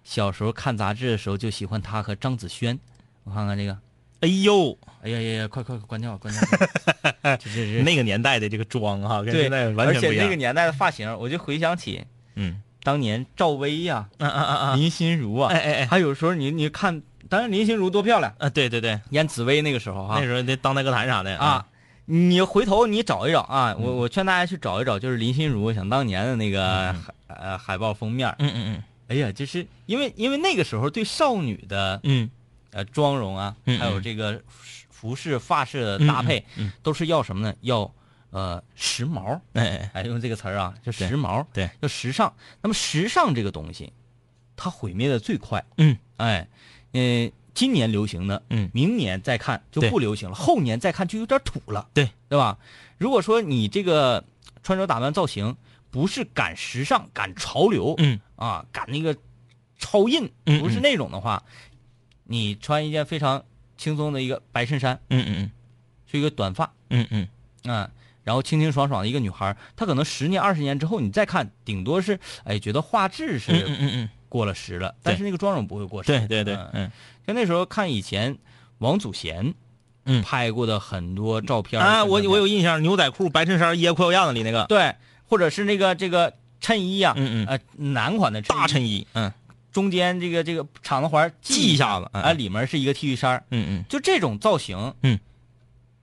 [0.04, 2.80] 小时候看杂志的时候就喜欢他和张子萱，
[3.24, 3.78] 我看看这个，
[4.22, 6.42] 哎呦，哎呀呀呀，快快快关掉关掉，
[7.38, 10.26] 这这这那个年代的这个妆哈，跟对，现在完而且全不一样。
[10.26, 12.06] 那个年代的发型，我就回想起
[12.36, 15.86] 嗯，当年赵薇呀、啊啊啊啊，林心如啊，哎哎哎。
[15.88, 21.66] 还有时候你你看，当然林心如多漂亮，啊，对对对，演紫薇那个时候哈那时候那当代歌坛啥的啊，，
[22.06, 23.84] 你回头你找一找啊，嗯。
[23.84, 28.84] 我我劝大家去找一找，就是林心如想当年的那个海呃海报封面，嗯嗯嗯。
[29.08, 32.30] 哎呀，就是因为因为那个时候对少女的嗯。
[32.72, 34.42] 呃妆容啊，还有这个
[34.90, 36.46] 服饰发饰的搭配，
[36.84, 37.56] 都是要什么呢？
[37.62, 37.90] 要
[38.32, 42.34] 呃时髦，嗯，哎哎，哎，用这个词儿啊，就时髦，对，叫时尚。
[42.62, 43.94] 那么时尚这个东西，
[44.58, 46.46] 它毁灭的最快，嗯，哎，
[46.92, 48.70] 呃，今年流行的，嗯。
[48.74, 52.60] 明年再看就不流行了，后年再看就有点土了，对，对吧？
[53.00, 54.24] 如果说你这个
[54.62, 55.56] 穿着打扮造型
[55.90, 58.20] 不是赶时尚、赶潮流，嗯。
[58.36, 59.16] 啊，赶那个
[59.80, 61.42] 超印，嗯不是那种的话，
[62.26, 63.44] 你穿一件非常
[63.78, 65.52] 轻松的一个白衬衫，嗯嗯嗯。
[66.12, 67.28] 是一个短发，嗯嗯。
[67.64, 67.90] 啊，
[68.24, 76.08] 然后清清爽爽的一个女孩，她可能十年、二十年之后你再看，顶多是哎觉得画质嗯是嗯嗯过了时了，但是那个妆容不会过时。
[76.08, 76.70] 对对对，嗯。
[76.74, 76.92] 嗯。
[77.26, 78.38] 就那时候看以前
[78.80, 79.54] 王祖贤，
[80.04, 80.22] 嗯。
[80.22, 84.94] 拍过的很多照片啊，我我有印象，牛仔裤、白衬衫、掖裤腰样子里那个，对，
[85.26, 87.48] 或者是那个这个衬衣呀、嗯嗯。
[87.48, 89.32] 呃，男款的衬大衬衣，嗯。
[89.72, 92.22] 中间这个这个长的环系一下子嗯。
[92.22, 95.18] 啊，里面是一个 T 恤衫，嗯嗯，就这种造型，嗯，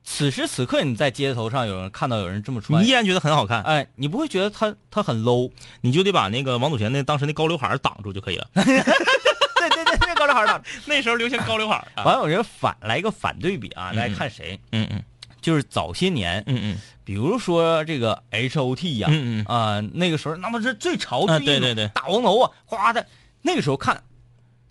[0.04, 5.50] 此时此刻你在街头上有人看到有人这么穿你依，然觉得很好看，哎，你不会觉得他他很 low？
[5.80, 8.48] 你就得把那个王祖贤那当时那高刘海挡住就可以了。
[8.54, 10.60] 对对对，那高刘海儿打。
[10.86, 14.58] 那时候流行高刘海完了，有人反来一个反对比啊，嗯来看谁？
[14.72, 15.02] 嗯嗯
[15.40, 23.06] 就是早些年，嗯嗯比如说这个 H O T 呀，嗯嗯啊、那个时候那么是最潮啊最硬对对对大黄头啊，哗的，
[23.40, 24.02] 那个时候看，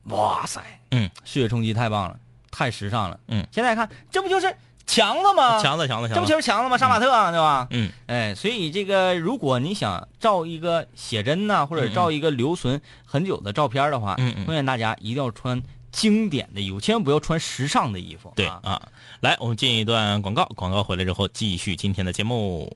[0.05, 2.17] 哇塞，嗯，视觉冲击太棒了。
[2.51, 3.17] 太时尚了。
[3.29, 4.53] 嗯，现在看这不就是
[4.85, 5.61] 强子吗？
[5.61, 6.77] 强子强子强子，这不就是强子吗？
[6.77, 7.67] 杀马特啊，对吧？
[7.71, 18.29] 嗯哎，所以这个如果你想照一个写真呐、或者照一个留存很久的照片的话，嗯嗯奉劝大家一定要穿经典的衣服，千万不要穿时尚的衣服。
[18.29, 18.81] 啊对啊。
[19.21, 22.75] 来，我们进一段广告，广告回来之后继续今天的节目。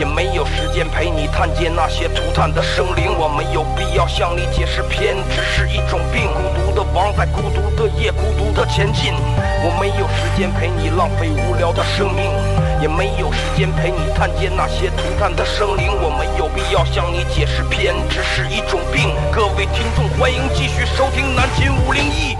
[0.00, 6.24] 也没有时间陪你探见那些涂炭的生灵，我没有必要向你解释偏执是一种病。
[6.32, 12.32] 孤独的王在孤独的夜孤独的前进，我没有时间陪你浪费无聊的生命，
[12.80, 19.12] 也没有时间陪你探见那些涂炭的生灵，我没有必要向你解释偏执是一种病。
[19.30, 22.34] 各位听众，欢迎继续收听南秦五零一。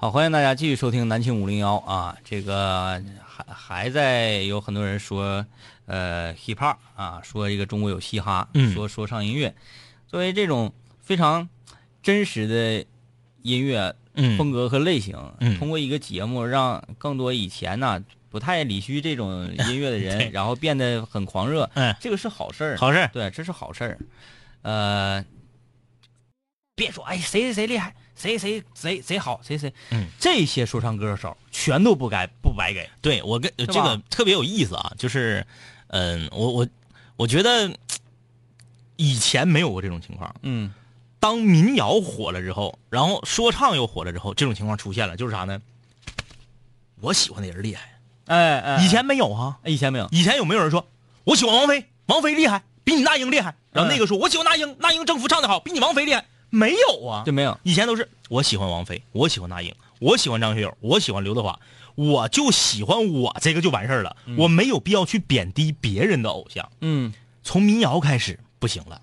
[0.00, 5.44] 好，欢迎大家继续收听南青五零幺啊，这个还还在有很多人说，
[5.90, 8.72] 呃，hip hop 啊，说一个中国有嘻哈，嗯。
[8.72, 9.52] 说说唱音乐，
[10.06, 11.48] 作为这种非常
[12.00, 12.86] 真实的
[13.42, 14.38] 音乐嗯。
[14.38, 15.58] 风格和类型，嗯。
[15.58, 21.92] 通过一个节目，让更多以前呢不太理虚这种 音乐的人，然后变得很狂热，嗯。
[22.00, 23.10] 这个是好事儿，好事儿。
[23.12, 23.98] 对，这是好事儿。
[24.62, 25.24] 呃，
[26.76, 32.88] 别说哎谁谁谁厉害，谁谁谁谁好，谁谁，嗯，这些说唱歌手全都不该不白给。
[33.02, 35.44] 对我跟这个特别有意思啊，就是，
[35.92, 36.68] 嗯、我我
[37.16, 37.70] 我觉得
[38.96, 40.34] 以前没有过这种情况。
[40.42, 40.72] 嗯
[41.18, 45.60] 当民谣火了之后，然后说唱又火了之后，这种情况出现了，就是啥呢？
[47.02, 49.58] 我喜欢的人厉害，哎哎，以前没有啊。
[49.66, 50.86] 以前没有，以前有没有人说
[51.24, 53.54] 我喜欢王菲，王菲厉害，比你那英厉害？
[53.70, 56.24] 然后那个说我喜欢那英，那英征服唱的好，比你王菲厉害？
[56.48, 57.58] 没有啊，就没有。
[57.64, 61.60] 以前都是我喜欢王菲，我喜欢那英，我喜欢张学友，我喜欢刘德华，
[61.94, 66.70] 我就喜欢我这个就完事儿了，我没有必要去贬低别人的偶像。
[66.80, 67.12] 嗯。
[67.42, 69.00] 从民谣开始不行了，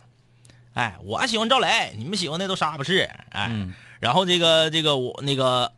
[0.73, 3.09] 哎，我喜欢赵雷，你们喜欢的都啥不是？
[3.31, 3.73] 哎，嗯。
[3.99, 5.71] 然后这个这个我那个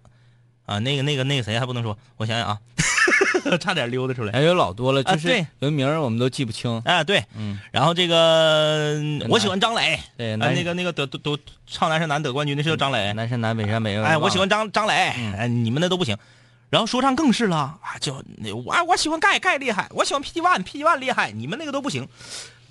[0.66, 2.60] 啊那个那个那个谁还不能说，我想想啊，
[3.62, 4.34] 差点溜达出来。
[4.34, 5.48] 哎，有老多了，就是啊对。
[5.60, 6.82] 有名儿我们都记不清。
[6.84, 13.98] 哎，对，嗯，然后这个我喜欢张磊，对，哎，那个那个得得得唱南山南得冠军那是叫张磊，南山南北山北。
[14.04, 15.34] 哎，我喜欢张张磊，嗯。
[15.34, 16.18] 哎，你们那都不行。
[16.70, 18.24] 然后说唱更是了啊，就
[18.66, 22.08] 我我喜欢盖盖厉害，我喜欢 PG One，PG One 厉害，你们那个都不行，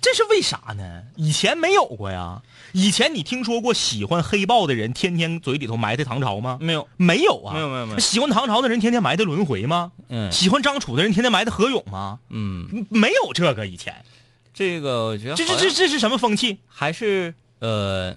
[0.01, 1.03] 这是为啥呢？
[1.17, 2.41] 以前没有过呀。
[2.71, 6.59] 以前你听说过喜欢黑豹的人天天嘴里头埋汰唐朝吗？
[6.61, 6.87] 没有？
[6.97, 9.91] 没有啊，没有没有没有喜欢唐朝的人天天埋汰轮回吗？
[10.07, 12.19] 嗯喜欢张楚的人天天埋汰何勇吗？
[12.29, 14.05] 嗯，没有这个以前，
[14.53, 16.59] 这个我觉得这这这这是什么风气？
[16.67, 18.15] 还是呃，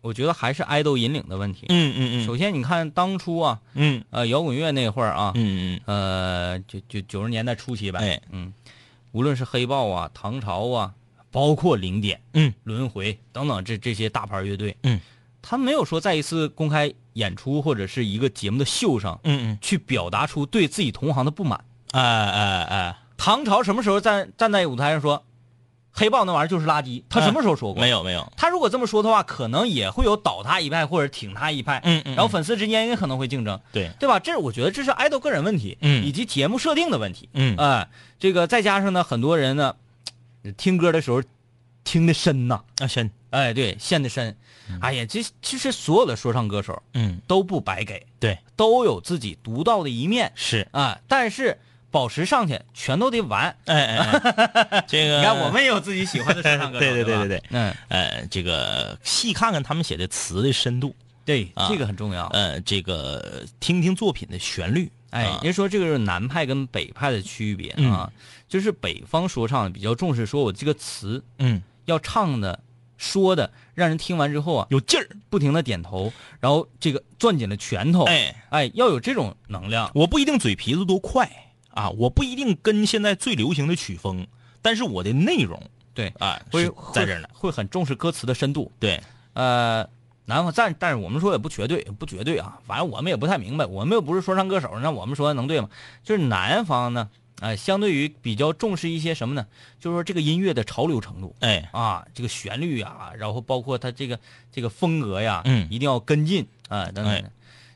[0.00, 1.66] 我觉得还是爱豆引领的问题。
[1.68, 2.26] 嗯嗯嗯。
[2.26, 4.04] 首先，你看当初啊，嗯。
[4.10, 8.20] 呃，摇滚乐那会儿啊，嗯嗯呃，就就九十年代初期吧，哎。
[8.30, 8.52] 嗯，
[9.12, 10.94] 无论是黑豹啊、唐朝啊，
[11.30, 12.52] 包括零点、嗯。
[12.64, 15.00] 轮回等等这这些大牌乐队，嗯，
[15.42, 21.64] 他没有说在一次公开演出或者是一个节目的秀上嗯嗯，去表达出对自己同行的不满。
[21.92, 25.24] 哎哎哎，唐朝什么时候站站在舞台上说
[25.98, 27.02] 黑豹那玩意儿就是垃圾？
[27.08, 27.82] 他什么时候说过？
[27.82, 34.20] 没有没有，他如果这么说的话，可能也会有倒他一派或者挺他一派，嗯嗯然后粉丝之间也可能会竞争，对，对吧？
[34.20, 37.56] 这我觉得这是爱豆个人问题，嗯以及节目设定的问题，嗯。
[37.56, 37.88] 哎、
[38.20, 39.74] 这个再加上呢，很多人呢，
[40.56, 41.20] 听歌的时候
[41.82, 44.36] 听的深呐，啊深，哎，对，陷的深，
[44.80, 47.20] 哎呀，这其实所有的说唱歌手嗯。
[47.26, 50.30] 都不白给，对，都有自己独到的一面。
[50.34, 51.58] 是，啊，但是
[51.90, 53.56] 宝石上去全都得完。
[53.66, 53.98] 哎
[54.86, 61.68] 这个你看，我们也有自己喜欢的说唱歌手， 对对对对对，嗯，呃，这个细看看他们写的词的深度，对，啊。
[61.68, 62.26] 这个很重要。
[62.28, 67.90] 呃，这个听听作品的旋律，哎啊，人说这个是南派跟北派的区别嗯。
[67.92, 68.12] 啊，
[68.48, 71.62] 就是北方说唱比较重视说我这个词嗯。
[71.86, 72.60] 要唱的、
[72.98, 75.08] 说的，让人听完之后啊，有劲儿。
[75.30, 79.90] 不停的点头，然后这个攥紧了拳头，哎，哎，要有这种能量。
[79.94, 81.30] 我不一定嘴皮子多快
[81.78, 84.26] 啊，我不一定跟现在最流行的曲风，
[84.60, 85.62] 但是我的内容
[85.94, 87.28] 对，啊会是在这儿呢。
[87.32, 88.72] 会很重视歌词的深度。
[88.80, 89.00] 对，
[89.34, 89.88] 呃，
[90.24, 95.70] 南方但但是我们说也不绝对，不绝对啊，反正我们也不太明白，我们又不是说唱歌手，那我们说能对吗？
[96.02, 97.08] 就是南方呢，
[97.40, 99.46] 呃，相对于比较重视一些什么呢？
[99.78, 104.18] 就是说这个音乐的潮流程度哎，啊，这个旋律啊，然后包括它这个
[104.50, 107.24] 这个风格呀，嗯一定要跟进啊，等等哎。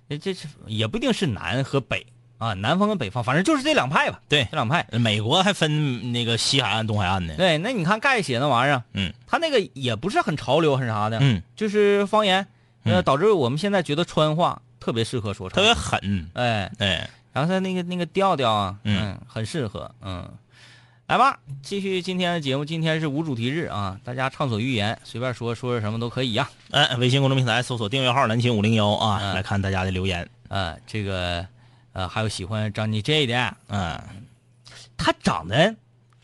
[0.08, 2.04] 这这是也不一定是南和北
[2.42, 4.84] 啊，南方跟北方，反正就是这两派吧，对这两派。
[4.90, 7.34] 美国还分那个西海岸、东海岸呢。
[7.36, 12.46] 对，那你看盖写那玩意儿，嗯，他那个也不是很潮流，很啥的，嗯，就是方言，
[12.84, 16.28] 呃，嗯导致我们现在觉得川话特别适合说唱，特别狠。
[16.34, 20.28] 哎，哎，然后他那个那个调调啊，嗯嗯，很适合，嗯。
[21.08, 22.64] 来吧，继续今天的节目。
[22.64, 30.26] 今天是无主题日啊，大家畅所欲言，随便说说什么都可以呀、哎，微信公众平台搜索订阅号“南秦五零幺”啊，嗯来看大家的留言。
[30.48, 30.74] 啊。
[30.86, 31.46] 这个，
[31.92, 34.00] 呃，还有喜欢张尼 J 的，嗯，
[34.96, 35.74] 他长得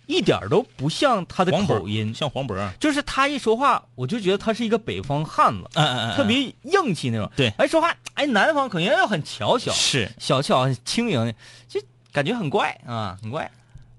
[0.07, 2.71] 一点儿都不像他的口音，像黄渤。
[2.79, 7.31] 就是他一说话，我就觉得他是一个北方汉子，嗯嗯嗯，特别硬气那种。
[7.37, 11.35] 对哎，说话哎，南方口音又很巧巧，是小巧很轻盈，
[11.69, 11.81] 就
[12.13, 13.51] 感觉很怪啊，很怪。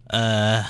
[0.08, 0.66] 呃，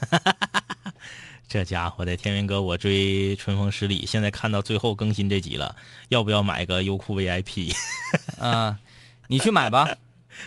[1.48, 5.74] 这家伙的天云哥，我追《春风十里》，现在看到最后更新这集了，
[6.10, 7.74] 要不要买个优酷 VIP？
[8.38, 8.78] 啊，
[9.28, 9.88] 你去买吧，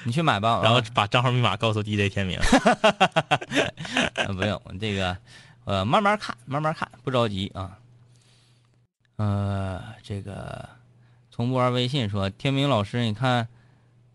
[0.04, 0.62] 你去买吧。
[0.63, 2.39] 然后啊把账号密码告诉 DJ 天明。
[4.15, 5.18] 呃不用这个，
[5.65, 7.78] 呃，慢慢看，慢慢看，不着急啊。
[9.18, 10.68] 呃，这个
[11.32, 13.44] 从不玩微信说，天明老师，你看《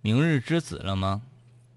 [0.00, 1.22] 明日之子》了吗？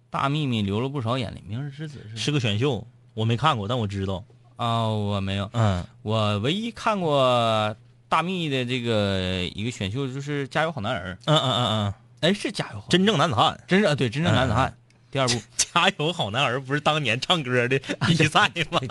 [0.09, 4.23] 大幂幂流了不少眼泪，《明日之子》是是个选秀，我没看过，但我知道。
[4.55, 7.75] 啊、我没有，嗯我唯一看过
[8.09, 14.75] 大幂的这个一个选秀就是《加油好男儿》，嗯嗯嗯嗯，哎，是加油好，真正男子汉，真正对真正男子汉。
[15.09, 18.81] 第二部， 加油好男儿不是当年唱歌的比赛吗？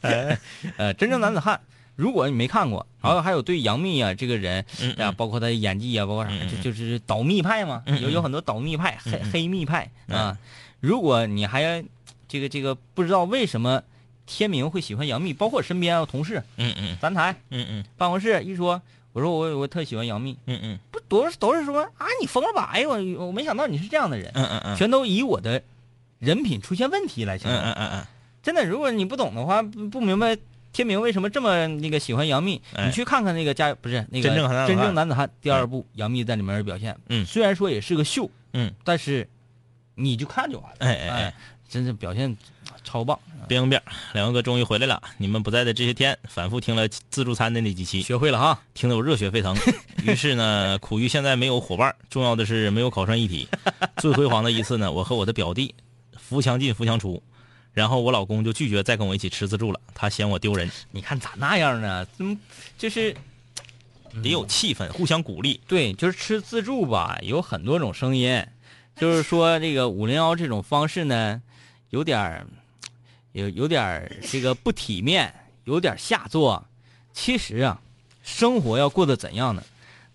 [0.76, 1.60] 呃，真正男子汉。
[1.96, 10.18] 如果你没看过，然后还有对杨幂啊这个人嗯啊，包括她的演技啊，包括啥，就就是倒蜜派嘛，有有很多倒蜜派、黑黑蜜派嗯。
[10.18, 10.38] 啊。
[10.80, 11.84] 如果你还
[12.26, 13.82] 这个这个不知道为什么
[14.26, 16.96] 天明会喜欢杨幂，包括我身边啊同事、嗯嗯。
[17.00, 17.84] 咱台嗯嗯。
[17.96, 18.82] 办公室一说，
[19.14, 20.78] 我说我我特喜欢杨幂，嗯嗯。
[20.90, 22.70] 不都是都是说啊你疯了吧？
[22.74, 24.76] 哎呦我我没想到你是这样的人，嗯嗯嗯。
[24.76, 25.62] 全都以我的
[26.18, 27.62] 人品出现问题来形嗯容。
[27.62, 28.06] 嗯嗯嗯，
[28.42, 30.36] 真的，如果你不懂的话，不不明白
[30.72, 32.86] 天明为什么这么那个喜欢杨幂，哎。
[32.86, 37.24] 你去看看那个家不是那个真正男子汉真正男子汉第二部，杨幂在里面的表现，嗯。
[37.24, 39.28] 虽然说也是个秀，嗯，但是
[39.94, 41.08] 你就看就完了，哎。
[41.08, 41.34] 哎，
[41.74, 42.36] 真是表现
[42.84, 43.80] 超棒，冰冰，
[44.12, 45.02] 两位哥终于回来了。
[45.18, 49.56] 你们不在的这些天，反复听了自助餐的那几期，学会了哈，听得我热血沸腾。
[50.06, 53.48] 于是呢，苦于现在没有伙伴，重要的是没有烤串一体。
[53.96, 55.74] 最辉煌的一次呢，我和我的表弟
[56.16, 57.20] 扶墙进扶墙出，
[57.72, 62.06] 然后我老公就拒绝再跟我一起吃自助了，他嫌我丢人，你看咋那样呢？
[62.18, 62.38] 嗯，
[62.78, 63.12] 就是
[64.22, 65.60] 得有气氛，互相鼓励。
[65.66, 68.46] 对，就是吃自助吧，有很多种声音，
[68.94, 71.42] 就是说这个五零幺这种方式呢，
[71.94, 72.44] 有点儿
[73.30, 76.66] 有有点儿 这个不体面，有点儿下作。
[77.12, 77.80] 其实啊，
[78.24, 79.62] 生活要过得怎样呢？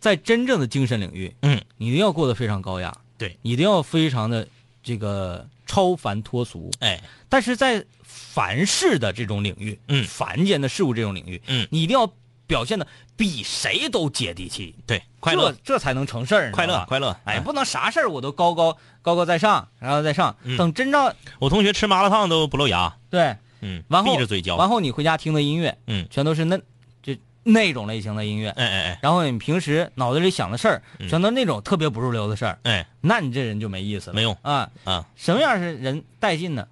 [0.02, 4.46] 在真正的精神领域，嗯，你一定要过得非常高雅，对你一定要非常的
[4.84, 6.70] 这个超凡脱俗。
[6.80, 12.12] 哎，但是在凡事的这种领域，嗯凡间的事物这种领域，嗯你一定要
[12.46, 12.86] 表现的
[13.20, 15.52] 比谁都接地气，对，快乐。
[15.52, 17.14] 这，这才能成事儿，快，乐快乐。
[17.26, 20.56] 哎，不能啥事儿我都高高高高在上，然后再上，嗯。
[20.56, 24.56] 等真正我同学吃麻辣烫都不露牙，对，嗯，完后闭着嘴嚼。
[24.56, 26.58] 完后你回家听的音乐，嗯，全都是那
[27.04, 29.00] 就那种类型的音乐，哎哎哎。
[29.02, 31.10] 然后你平时脑子里想的事儿，嗯。
[31.10, 32.88] 全都那种特别不入流的事儿，哎。
[33.02, 34.34] 那你这人就没意思了，没用。
[34.44, 34.70] 啊。
[34.86, 36.66] 啊，什么样是人带劲呢？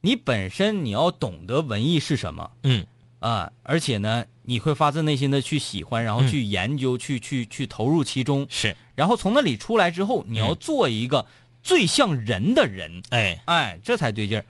[0.00, 2.50] 你本身你要懂得文艺是什么。
[2.62, 2.86] 嗯。
[3.20, 11.26] 啊，而且呢，你会发自内心的去喜欢，然后嗯去研究，去去去投入其中，是，然后从那里出来之后，你要嗯做一个
[11.62, 14.44] 最像人的人，哎，哎，这才对劲儿。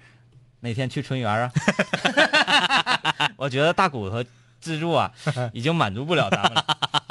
[0.61, 1.53] 哪天去春园啊？
[3.37, 4.23] 我觉得大骨头
[4.61, 5.11] 自助啊，
[5.53, 6.65] 已经满足不了咱们了。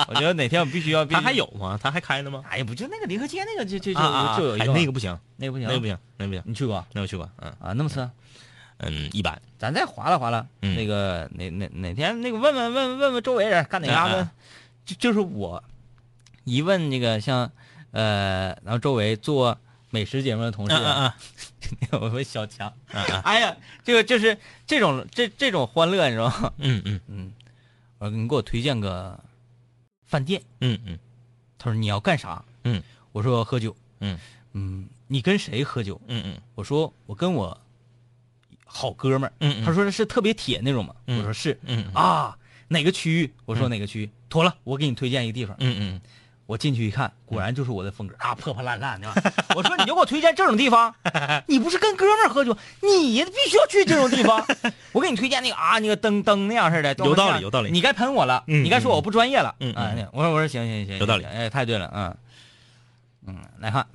[0.07, 1.77] 我觉得哪天我必须要， 他还有吗？
[1.81, 2.41] 他还开呢吗？
[2.49, 3.99] 哎呀，不就那个离合街那个就就就
[4.37, 7.73] 就有一个那个不行，那个不行，那个不行，那个不行，你去过那我去过，嗯啊？
[7.73, 8.09] 那么次，
[8.81, 9.41] 嗯，一般。
[9.57, 10.75] 咱再划拉划拉，嗯。
[10.75, 14.27] 那个哪哪哪天那个问问问问问周围人，干哪嘎子。
[14.85, 15.63] 就就是我
[16.43, 17.51] 一问那个像
[17.91, 19.57] 呃，然后周围做
[19.91, 20.75] 美食节目的同事，
[21.91, 22.73] 我问小强，
[23.23, 26.53] 哎呀，这个就是这种这这种欢乐，你知道吗？
[26.57, 26.99] 嗯嗯。
[27.07, 27.31] 嗯，
[27.99, 29.19] 我说你给我推荐个
[30.05, 30.97] 饭店，嗯嗯。
[31.59, 32.43] 他说你要干啥？
[32.63, 34.17] 嗯，我说喝酒，嗯。
[34.53, 36.01] 嗯，你跟谁喝酒？
[36.07, 36.37] 嗯嗯。
[36.55, 37.55] 我说我跟我
[38.73, 40.93] 好哥们儿，嗯嗯他说是特别铁那种吗？
[41.07, 42.35] 嗯我说是，嗯啊，
[42.69, 43.31] 哪个区域？
[43.45, 44.09] 我说哪个区域？
[44.29, 45.55] 妥了，我给你推荐一个地方。
[45.59, 46.01] 嗯嗯
[46.47, 49.07] 我进去一看，果然就是我的风格啊，破破烂烂的。
[49.55, 50.93] 我说你就给我推荐这种地方，
[51.47, 54.45] 你不是跟哥们儿喝酒，你必须要去这种地方。
[54.91, 59.55] 我给你推荐那个啊，那个灯灯那样式的，有道理有道理你该喷我了，嗯你该说我不专业了。
[59.59, 59.73] 嗯
[60.11, 62.15] 我说我说行行行，有道理哎，太对了，嗯
[63.27, 63.85] 嗯，来看，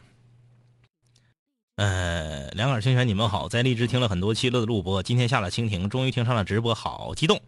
[1.77, 7.39] 呃，两耳清泉，你们好，在荔枝听了很多期了的录播，今天下了蜻蜓，终于听上了直播，好激动。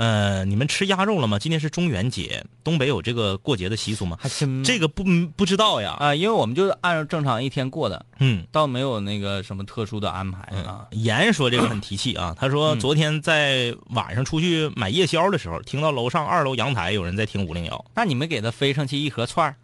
[0.00, 1.38] 呃，你们吃鸭肉了吗？
[1.38, 4.16] 今天是中元节，东北有这个过节的习俗吗？
[4.64, 5.04] 这个不
[5.36, 5.94] 不知道呀。
[6.00, 12.34] 啊，因为我们就按照正常一天过的，嗯倒没有那个什么特殊的安排嗯啊。，严说这个很提气啊。
[12.40, 19.54] 他说嗯昨天在晚上出去买夜宵的时候，听到楼上二楼阳台有人在听五零幺，那你们给他飞上去一盒串儿，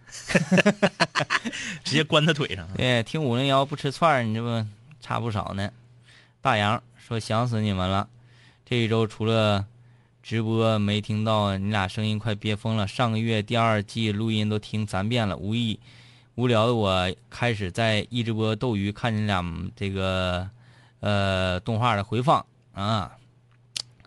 [1.82, 2.68] 直接关他腿上。
[2.76, 4.68] 对，听五零幺不吃串儿，你这不
[5.00, 5.70] 差不少呢。
[6.42, 8.06] 大杨说想死你们了，
[8.68, 9.64] 这一周除了
[10.26, 12.88] 直播没听到，你俩声音快憋疯了。
[12.88, 15.78] 上个月第二季录音都听三遍了，无意
[16.34, 20.50] 无聊的我开始在一直播斗鱼看你俩这个
[20.98, 23.12] 呃动画的回放啊。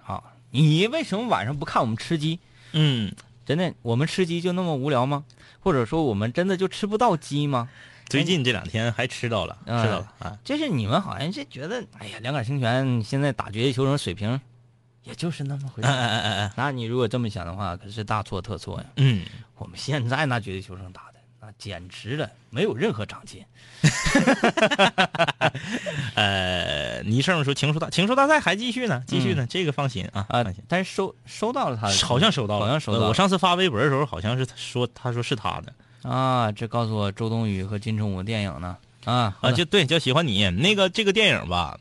[0.01, 2.37] 好，你为什么晚上不看我们吃鸡？
[2.73, 3.15] 嗯，
[3.45, 5.23] 真的，我们吃鸡就那么无聊吗？
[5.61, 7.69] 或者说我们真的就吃不到鸡吗？
[8.09, 10.37] 最近这两天还吃到了，吃哎到了啊。
[10.43, 14.41] 就是你们好像是觉得，哎呀，两杆清泉现在打绝地求生水平，
[15.09, 15.93] 也就是那么回事哎。
[15.93, 18.85] 哎哎哎，那你如果这么想的话，可是大错特错呀！
[18.97, 19.25] 嗯，
[19.57, 23.43] 我们现在那绝地求生打的，那简直了，没有任何长进。
[26.15, 33.03] 呃，倪胜说情书大情书大赛还继续呢，继续呢，这个放心啊啊放心。，但是收收到了他的，好像收到了，好像收到了。
[33.05, 35.73] 呃我上次发微博的时候，好像是说他说是他的
[36.09, 38.77] 啊，这告诉我周冬雨和金城武电影呢。
[39.05, 41.79] 啊啊，就对，就喜欢你那个这个电影吧，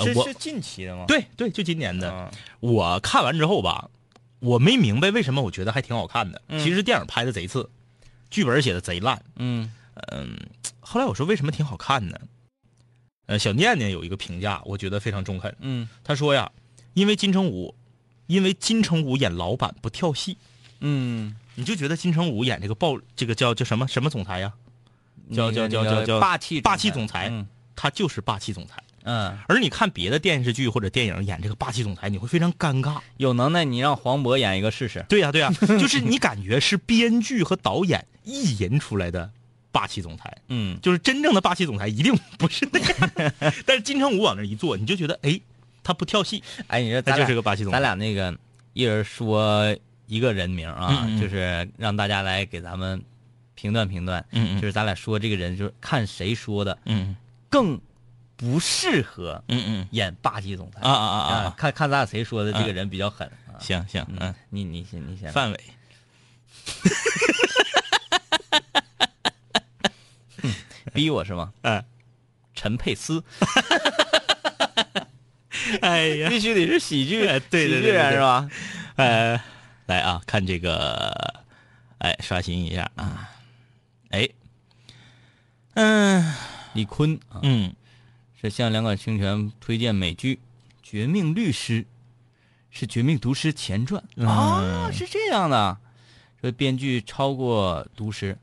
[0.00, 1.04] 是是近期的吗？
[1.06, 2.12] 对对，就今年的。
[2.12, 2.30] 啊
[2.60, 3.90] 我看完之后吧，
[4.38, 6.40] 我没明白为什么我觉得还挺好看的。
[6.48, 7.68] 嗯其实电影拍的贼次，
[8.30, 9.22] 剧本写的贼烂。
[9.36, 9.70] 嗯
[10.80, 12.18] 后来我说为什么挺好看呢？
[13.26, 15.54] 呃，小念念有一个评价，我觉得非常中肯。
[15.60, 16.50] 嗯他说呀，
[16.94, 17.74] 因为金城武，
[18.26, 20.36] 因为金城武演老板不跳戏，
[20.80, 24.52] 嗯，你就觉得金城武演这个暴这个叫叫什么什么总裁呀？
[25.32, 28.82] 叫叫叫叫叫霸气霸气总裁嗯他就是霸气总裁。
[29.04, 32.98] 嗯，而你看别的电视剧或者电影演这个霸气总裁，你会非常尴尬。
[33.16, 35.04] 有能耐你让黄渤演一个试试。
[35.08, 39.30] 对呀、对呀、 就是你感觉是编剧和导演意淫出来的
[39.70, 43.32] 霸气总裁，嗯就是真正的霸气总裁一定不是那个。
[43.66, 45.40] 但是金城武往那一坐，你就觉得哎，
[45.82, 47.78] 他不跳戏，哎，你说他就是个霸气总裁。
[47.78, 48.36] 咱俩那个
[48.72, 49.76] 一人说
[50.06, 53.02] 一个人名啊，嗯嗯就是让大家来给咱们
[53.54, 57.16] 评断评断，嗯嗯就是咱俩说这个人，就是看谁说的嗯
[57.48, 57.80] 更
[58.42, 59.88] 不适合嗯嗯。
[59.92, 60.80] 演霸气总裁。
[60.80, 61.54] 啊啊啊啊！
[61.56, 63.54] 看看咱俩谁说的这个人比较狠啊。
[63.60, 65.60] 行行，嗯，你你先你先，范伟，
[70.92, 71.52] 逼我是吗？
[71.62, 71.82] 哎
[72.54, 73.22] 陈佩斯。
[75.80, 78.50] 哎呀，必须得是喜剧，哎对对对喜剧人对对是吧？
[78.96, 79.40] 呃，
[79.86, 81.44] 来啊，看这个，
[81.98, 83.30] 哎，刷新一下啊，
[84.10, 84.28] 哎，
[85.74, 86.34] 嗯。
[86.74, 87.70] 李坤啊，嗯
[88.42, 90.34] 是向两杆清泉推荐美剧
[90.82, 91.82] 《绝命律师》，
[92.72, 95.78] 是《绝命毒师》前传、啊，是这样的。
[96.40, 98.36] 说编剧超过毒师，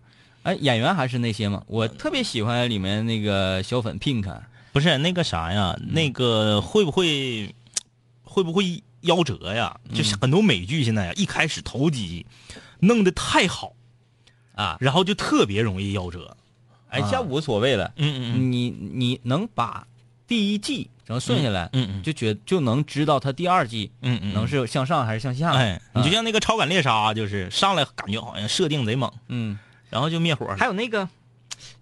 [0.43, 1.65] 哎，演员还是那些吗？
[1.67, 4.41] 我特别喜欢里面那个小粉 Pink，
[4.71, 7.53] 不是那个啥呀，那个会不会
[8.23, 9.77] 会不会夭折呀？
[9.93, 12.25] 就是很多美剧现在呀，一开始投机
[12.79, 13.73] 弄得太好
[14.55, 16.37] 啊然后就特别容易夭折。
[16.89, 17.91] 哎，这无所谓了。
[17.97, 19.87] 嗯嗯你你能把
[20.27, 25.51] 第一季能顺下来，嗯嗯就觉就能知道他第二季嗯嗯，能是向上还是向下。
[25.53, 29.57] 哎，你就啊像那个超感猎杀，就是上来感觉好像设定贼猛，嗯，
[29.89, 30.57] 然后就灭火了。
[30.57, 31.07] 还有那个，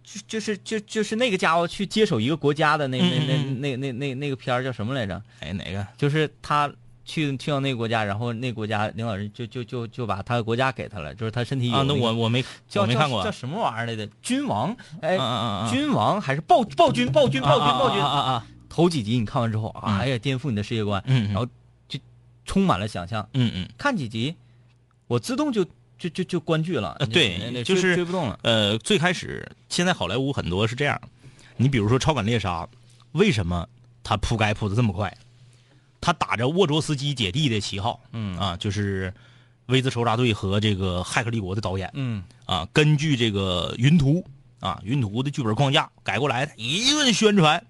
[0.04, 5.22] 就就是就就是那个家伙去接手一个国家的那那那那那那那个片儿叫什么来着？
[5.42, 5.86] 哎哪个？
[5.98, 6.72] 就是他
[7.08, 13.32] 去去到那个国家，然后那个国家领导人就就就就把他的国家给他了，就是他身体有啊，那我我没叫我没看过叫叫。
[13.32, 14.06] 什么玩意儿来的？
[14.22, 14.76] 君王？
[15.02, 15.18] 哎
[15.72, 17.10] 君王还是暴暴君？
[17.10, 17.42] 暴君？
[17.42, 17.70] 暴君？
[17.80, 18.04] 暴君？
[18.04, 18.48] 啊啊啊！
[18.68, 21.48] 头几集你看完之后哎呀，颠覆你的世界观，嗯，然后
[21.88, 21.98] 就
[22.46, 23.28] 充满了想象。
[23.34, 24.36] 嗯嗯看几集，
[25.08, 25.64] 我自动就
[25.98, 26.98] 就就就关剧了。
[27.00, 28.38] 呃对就是追追不动了。
[28.44, 31.00] 呃，最开始现在好莱坞很多是这样，
[31.56, 32.68] 你比如说超感猎杀，
[33.14, 33.66] 为什么
[34.04, 35.16] 他铺盖铺的这么快？
[36.00, 38.38] 他打着沃卓斯基姐弟的旗号，嗯。
[38.38, 39.12] 啊，就是
[39.68, 42.24] 《威兹仇杀队》和这个《骇客帝国》的导演嗯。
[42.46, 44.26] 啊，根据这个云图
[44.60, 47.66] 啊云图的剧本框架改过来的，一顿宣传，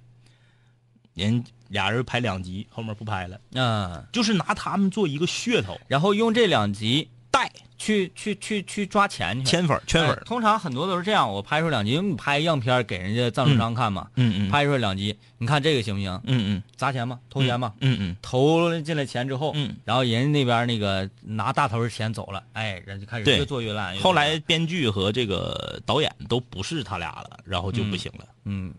[1.14, 9.52] 人俩人拍两集，后面不拍了，啊，就是拿他们做一个噱头，然后用这两集带去去去去抓钱去。
[9.52, 16.12] 圈粉儿圈粉通常很多都是这样，我拍出两集，你拍样片给人家赞助商看嘛，嗯嗯拍出来两集，你看这个行不行？
[16.26, 17.20] 嗯嗯砸钱吗？
[17.30, 17.74] 投钱吗？
[17.80, 23.94] 嗯嗯投进来钱之后，嗯然后人家那边那个拿大头的钱走了，哎，人就开始越做越烂。
[23.94, 28.26] 越做越烂后来编剧和这个导演都不是他俩了，然后就不行了。
[28.46, 28.74] 嗯，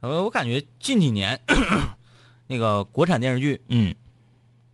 [0.00, 1.38] 呃，我感觉近几年
[2.46, 3.94] 那个国产电视剧嗯，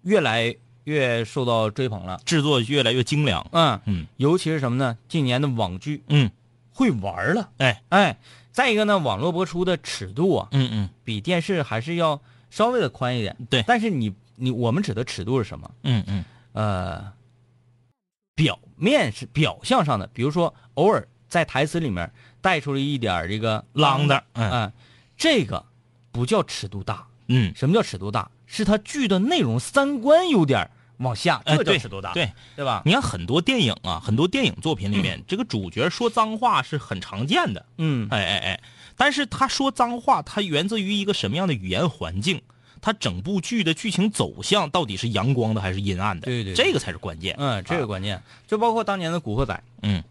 [0.02, 0.54] 越来
[0.84, 2.20] 越受到追捧了。
[2.24, 3.46] 制作越来越精良。
[3.52, 4.96] 嗯，嗯尤其是什么呢？
[5.08, 6.30] 近年的网剧嗯，
[6.72, 8.18] 会玩了，哎，哎，
[8.52, 12.20] 再一个呢，网络播出的尺度啊，嗯嗯比电视还是要
[12.50, 13.36] 稍微的宽一点。
[13.48, 15.70] 对但是你你我们指的尺度是什么？
[15.82, 17.12] 嗯嗯呃，
[18.34, 22.10] 表面是表象上的，比如说偶尔在台词里面
[22.40, 24.72] 带出了一点这个啷的嗯、嗯
[25.16, 25.64] 这个
[26.10, 27.06] 不叫尺度大。
[27.28, 28.28] 嗯，什么叫尺度大？
[28.52, 32.82] 是它剧的内容三观有点往下，这叫尺度大，对，对吧？
[32.84, 37.64] 你看很多电影啊，很多电影作品里面，这个主角说脏话是很常见的。
[37.78, 38.60] 嗯，哎哎哎，
[38.96, 42.42] 但是他说脏话，他源自于一个什么样的语言环境？
[42.82, 46.24] 他整部剧的剧情走向到底是阳光的还是阴暗的？
[46.24, 47.36] 对对对这个才是关键。
[47.38, 50.02] 嗯，这个关键，就包括当年的《古惑仔》，嗯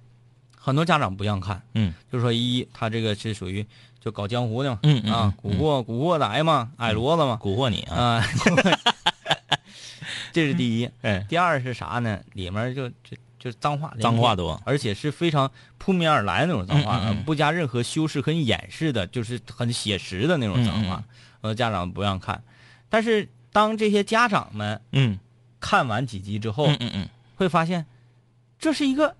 [0.55, 3.65] 很多家长不让看，嗯就说一他这个是属于
[3.99, 4.79] 就搞江湖的嘛，
[5.11, 7.95] 啊，蛊惑蛊惑仔嘛，矮骡子嘛，蛊惑你啊！
[7.95, 8.25] 啊，
[10.31, 10.89] 这是第一。
[11.01, 12.19] 哎，第二是啥呢？
[12.33, 14.61] 里面就就就脏话，脏话多。
[14.65, 21.03] 而且是非常扑面而来的那种脏话，不加任何修饰和掩饰的，就是很写实的那种脏话。
[21.41, 21.51] 嗯。
[21.51, 22.43] 呃，家长不让看，
[22.89, 25.19] 但是当这些家长们嗯。
[25.61, 27.85] 看完几集之后，嗯嗯嗯，会发现
[28.57, 29.13] 这是一个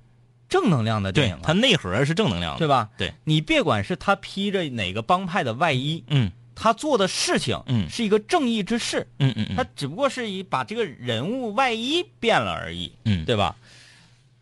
[0.49, 2.59] 正能量的电影、啊，它内核是正能量的。
[2.59, 2.89] 对吧？
[2.97, 6.31] 对，你别管是他披着哪个帮派的外衣，嗯。
[6.61, 7.89] 他做的事情，嗯。
[7.89, 9.55] 是一个正义之事，嗯嗯嗯。
[9.55, 13.55] 他只不过是以把这个人物外衣变了而已，嗯，对吧？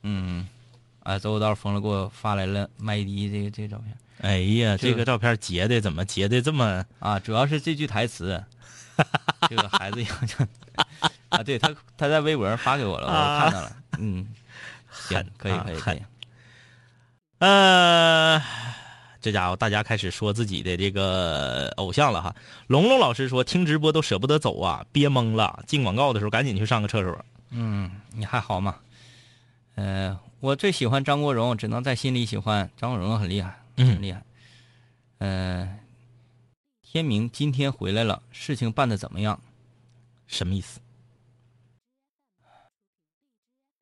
[0.01, 0.47] 嗯，
[1.03, 3.95] 啊，走走道疯了给我发来了麦迪这个这个照片。
[4.21, 6.83] 哎呀，这个照片截的怎么截的这么？
[6.97, 8.43] 啊，主要是这句台词，
[9.47, 10.47] 这个孩子样像
[11.29, 14.25] 啊，对他他在微博上发给我了，我看到了，嗯，
[15.07, 16.01] 行狠，可以可以可以，
[17.39, 18.41] 呃，
[19.21, 22.35] 这家伙大家开始说自己的这个偶像了哈。
[22.67, 25.63] 龙龙老师说听直播都舍不得走啊，憋懵了。
[25.67, 27.25] 进广告的时候赶紧去上个厕所。
[27.49, 28.75] 嗯，你还好吗？
[29.75, 34.21] 呃，我最喜欢张国荣，只能在心里喜欢张国荣，很厉害，嗯很厉害。
[35.19, 35.79] 呃，
[36.81, 39.39] 天明今天回来了，事情办的怎么样？
[40.27, 40.79] 什么意思？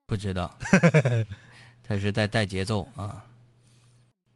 [0.08, 0.56] 不知道，
[1.84, 3.24] 他是在带节奏啊。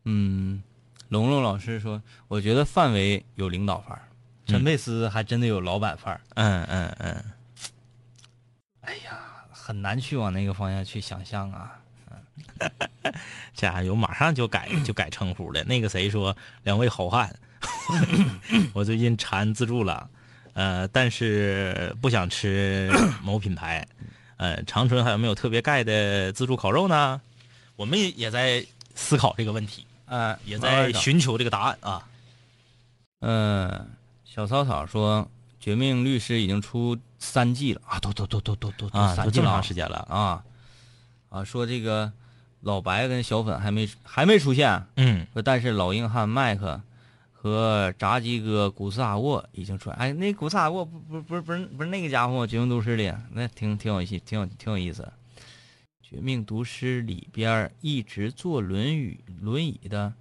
[0.05, 0.63] 嗯，
[1.09, 4.01] 龙龙老师说，我觉得范伟有领导范儿，
[4.47, 7.23] 陈佩斯还真的有老板范儿，嗯嗯嗯，
[8.81, 9.19] 哎呀
[9.51, 11.75] 很难去往那个方向去想象啊。
[13.53, 15.63] 这家伙马上就改就改称呼了。
[15.65, 17.33] 那个谁说两位好汉，
[18.73, 20.09] 我最近馋自助了，
[20.53, 22.91] 呃，但是不想吃
[23.21, 23.85] 某品牌。
[24.39, 27.19] 呃，长春还有没有特别盖的自助烤肉呢？
[27.75, 28.65] 我们也也在
[28.95, 32.07] 思考这个问题，呃，也在寻求这个答案啊。
[33.19, 33.87] 嗯，
[34.23, 35.23] 小草草说，
[35.59, 40.41] 《绝命律师》已经出三季了啊，都都都都都都啊，都这么三季了长时间了，啊
[41.27, 41.43] 啊！
[41.43, 42.09] 说这个
[42.61, 46.79] 老白跟小粉还没还没出现，嗯说但是老硬汉麦克
[47.41, 49.95] 和炸鸡哥古斯塔沃已经出来。
[49.95, 52.43] 哎，那古斯塔沃不不不是不是不是那个家伙吗？
[52.47, 55.03] 《绝命毒师》里那挺挺有戏，挺有挺有意思。
[56.01, 60.11] 《绝命毒师》里边一直坐轮椅轮椅的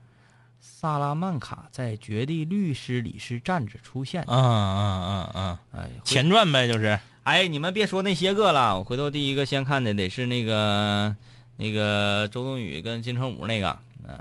[0.61, 4.33] 萨拉曼卡在《绝地律师》里是站着出现的。
[4.33, 11.17] 啊啊啊啊，哎，前传呗，就是哎，你们别说那些个了，我回头第一个先看的得是那个
[11.57, 14.19] 那个周冬雨跟金城武那个，嗯、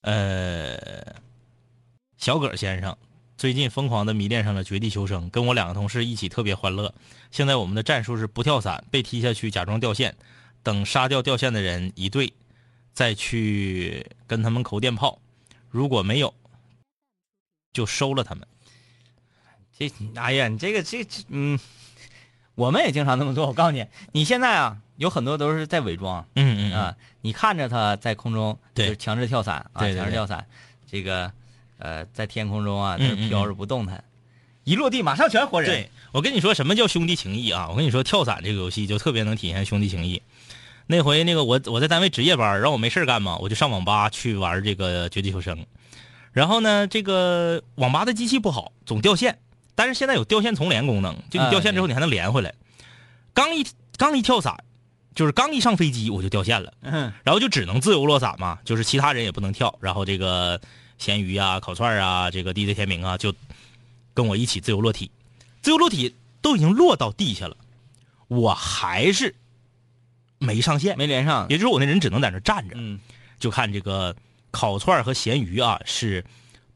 [0.00, 1.16] 呃，
[2.26, 2.98] 小葛先生
[3.36, 6.92] 最近疯狂的迷恋上了绝地求生，跟我两个同事一起特别欢乐。
[7.30, 10.16] 现在我们的战术是不跳伞，被踢下去假装掉线，
[10.64, 12.32] 等杀掉掉线的人一队，
[12.92, 15.20] 再去跟他们扣电炮。
[15.70, 16.34] 如果没有，
[17.72, 18.44] 就收了他们。
[19.78, 21.56] 这哎呀，你这个这这嗯，
[22.56, 23.46] 我们也经常那么做。
[23.46, 30.44] 我告诉你，你现在啊，有很多都是在伪装嗯嗯啊，你看着他在空中对就强制跳伞啊，强制跳伞，
[30.90, 31.30] 这个
[31.78, 32.96] 呃，在天空中啊，
[33.28, 34.02] 飘着不动弹，
[34.64, 35.70] 一落地马上全活人。
[35.70, 37.68] 对，我跟你说什么叫兄弟情谊啊？
[37.70, 40.20] 我跟你说，跳伞这个游戏就特别能体现兄弟情谊。
[40.86, 45.66] 那回那个我我在单位值夜班，让我没事儿干嘛，我就上网吧去玩这个绝地求生。
[46.32, 49.38] 然后呢，这个网吧的机器不好，总掉线。
[49.74, 52.54] 但是现在有掉线重连功能，就你掉线之后你还能连回来。
[53.34, 53.66] 刚一
[53.98, 54.56] 刚一跳伞，
[55.14, 56.72] 就是刚一上飞机我就掉线了。
[56.82, 59.76] 嗯然后就只能自由落伞嘛，就是其他人也不能跳。
[59.80, 60.60] 然后这个
[60.98, 63.34] 咸鱼啊、烤串啊、这个 DJ 天明啊，就
[64.14, 65.10] 跟我一起自由落体。
[65.62, 67.56] 自由落体都已经落到地下了，
[68.28, 69.34] 我还是
[70.38, 71.46] 没上线，没连上。
[71.48, 72.74] 也就是我那人只能在那站着。
[72.78, 73.00] 嗯
[73.38, 74.16] 就看这个
[74.50, 76.24] 烤串和咸鱼啊，是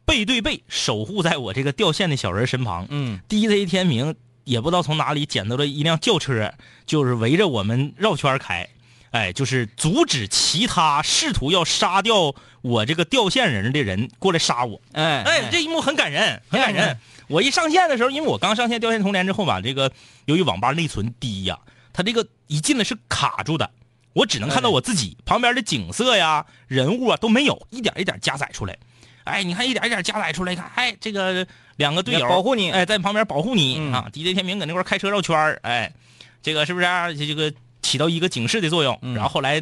[0.05, 2.87] 背对背守护在我这个掉线的小人身旁。
[2.91, 4.15] 嗯 DJ 天明
[4.45, 6.53] 也不知道从哪里捡到了一辆轿车，
[6.85, 8.69] 就是围着我们绕圈开，
[9.11, 14.81] 哎，就是阻止其他试图要杀掉我这个掉线人的人过来杀我。
[14.93, 16.99] 哎哎，这一幕很感人，很感人人。
[17.27, 19.91] 我一上线的时候，因为我刚上线掉线重连之后吧，这个
[20.27, 21.59] 由于网吧内存低呀，
[21.93, 23.71] 它这个一进来是卡住的，
[24.13, 28.77] 我只能看到我自己旁边的景色呀、人物啊都没有，一点一点加载出来。
[29.25, 31.47] 哎，你看一点一点加载出来，看，哎，这个
[31.77, 34.09] 两个队友保护你哎，在旁边保护你、嗯啊。
[34.13, 35.93] DJ 天明搁那块开车绕圈儿哎，
[36.43, 37.53] 这个是不是、啊、这这个
[37.91, 38.97] 起到一个警示的作用？
[39.03, 39.61] 嗯然后后来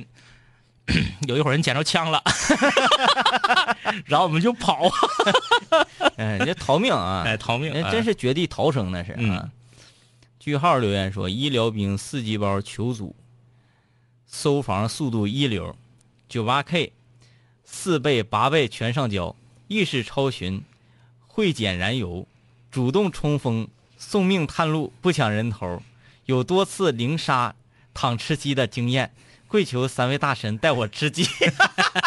[1.26, 2.22] 有一会儿人捡着枪了，
[4.05, 4.91] 然后我们就跑，
[6.16, 7.22] 哎，这逃命啊！
[7.26, 9.51] 哎，逃命，人真是绝地逃生那是啊嗯。
[10.39, 13.14] 句号留言说：医疗兵四级包求组，
[14.26, 15.74] 搜房速度一流，
[16.29, 16.93] 九八 K，
[17.64, 19.35] 四倍八倍全上交，
[19.66, 20.62] 意识超群，
[21.26, 22.26] 会捡燃油，
[22.70, 23.68] 主动冲锋，
[23.99, 25.83] 送命探路不抢人头，
[26.24, 27.55] 有多次零杀
[27.99, 29.11] 躺吃鸡的经验。
[29.49, 31.27] 跪求三位大神带我吃鸡，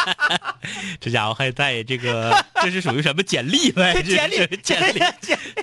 [1.02, 3.94] 这家伙还带这个， 这是属于什么简历呗？
[3.96, 5.02] 这简历是简历，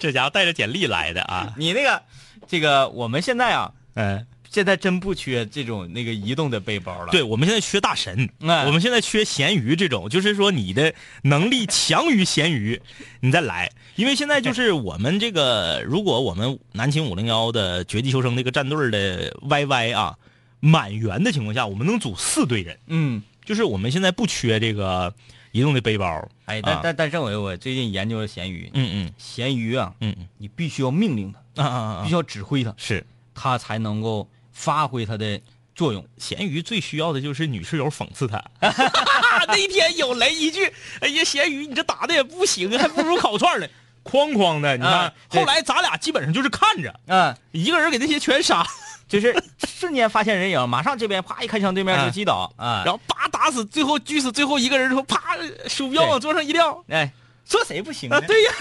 [0.00, 1.54] 这家伙带着简历来的啊！
[1.56, 2.02] 你那个，
[2.48, 7.12] 这个我们现在啊，嗯，现在真不缺这种那个移动的背包了。
[7.12, 8.64] 对，我们现在缺大神，哎。
[8.64, 12.80] 我们现在缺咸鱼这种，就是说你的能力强于咸鱼，
[13.20, 13.70] 你再来。
[13.96, 20.16] 因为现在就是我们这个，如果我们南秦五零幺的绝地求生那个战队的 YY 啊
[20.60, 25.12] 满员的情况下，我们能组四队人，嗯，就是我们现在不缺这个
[25.52, 26.28] 移动的背包。
[26.46, 26.80] 哎，但啊。
[26.82, 29.12] 但但政委，我最近研究了咸鱼，嗯嗯。
[29.18, 30.26] 咸鱼啊，嗯嗯。
[30.38, 32.02] 你必须要命令他，啊啊啊。
[32.02, 33.04] 必须要指挥他，是。
[33.34, 34.28] 他才能够
[34.58, 35.40] 发挥它的
[35.74, 36.04] 作用。
[36.18, 38.42] 咸鱼最需要的就是女室友讽刺他。
[39.46, 43.66] 那一天有雷一句：“哎呀，咸鱼，你这打的也不行啊，还不如烤串呢。”
[44.04, 48.66] 哐哐的，你看，啊后来咱俩基本上就是看着，嗯，一个人给那些全杀，
[49.06, 49.36] 就是
[49.68, 52.82] 瞬间发现人影，马上这边啪一开枪，对面就击倒啊。
[52.86, 55.36] 然后啪打死，最后狙死最后一个人之后，啪
[55.68, 57.12] 鼠标往桌上一撂，哎，
[57.44, 58.16] 说谁不行呢？
[58.16, 58.52] 啊，对呀，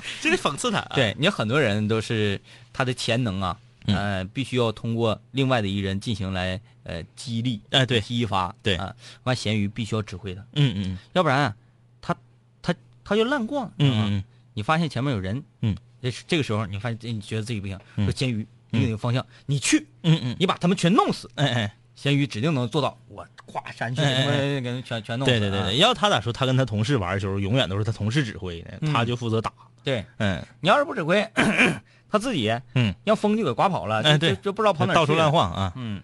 [0.20, 2.38] 就得讽刺他。，对你很多人都是
[2.74, 3.56] 他的潜能啊，
[3.88, 8.00] 呃，必须要通过另外的一人进行来呃激励，哎对。
[8.00, 8.76] 激发，对。
[8.76, 11.56] 啊，完咸鱼必须要指挥他，嗯嗯要不然啊，
[12.00, 12.16] 他
[12.62, 12.74] 他
[13.04, 14.24] 他就乱逛，嗯嗯
[14.54, 18.06] 你发现前面有人，嗯，这这个时候你发现哎你觉得自己不行，嗯。
[18.06, 25.62] 说咸鱼，你哪个方向，你去，嗯嗯，你把他们全弄死，哎哎，咸鱼指定能做到，我咵闪去，给给全全弄死，啊对对对。
[25.62, 26.32] 对，要他咋说？
[26.32, 28.92] 他跟他同事玩的时候，永远都是他同事指挥的，嗯。
[28.92, 29.52] 他就负责打。
[29.84, 30.44] 对，嗯。
[30.60, 31.22] 你要是不指挥，
[32.10, 35.72] 他自己嗯，让风就给刮跑了，哎对就就就不知道跑哪儿到处乱晃啊。
[35.76, 36.02] 嗯，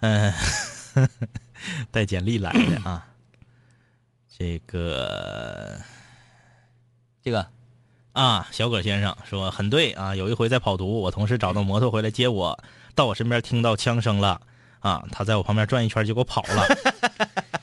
[0.00, 0.32] 嗯，
[1.90, 3.06] 带简历来的啊。
[4.38, 5.80] 这个
[7.22, 7.46] 这个
[8.12, 10.14] 啊，小葛先生说很对啊。
[10.14, 12.58] 有一回在跑毒，我同事找到摩托回来接我，
[12.94, 14.40] 到我身边听到枪声了
[14.78, 16.66] 啊，他在我旁边转一圈就给我跑了。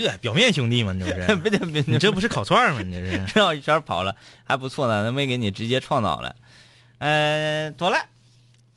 [0.00, 1.36] 这表面兄弟嘛，你这不是？
[1.50, 2.82] 别别别，你这不是烤串吗？
[2.82, 3.32] 你这是？
[3.38, 4.14] 绕一圈跑了，
[4.44, 6.34] 还不错呢，那没给你直接撞倒了。
[6.98, 7.96] 呃，妥了，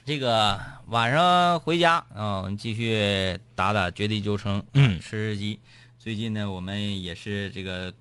[0.06, 5.60] 这个晚上回家啊，我们继续打打绝地求生，吃吃鸡。
[6.00, 7.94] 最近呢，我们也是这个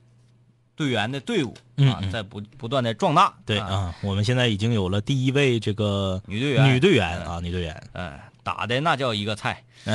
[0.77, 3.25] 队员的队伍啊，嗯嗯在不不断的壮大。
[3.25, 8.13] 啊，对啊，我们现在已经有了第一位这个女队员女队员啊，女队员嗯，
[8.47, 9.61] 打的那叫一个菜。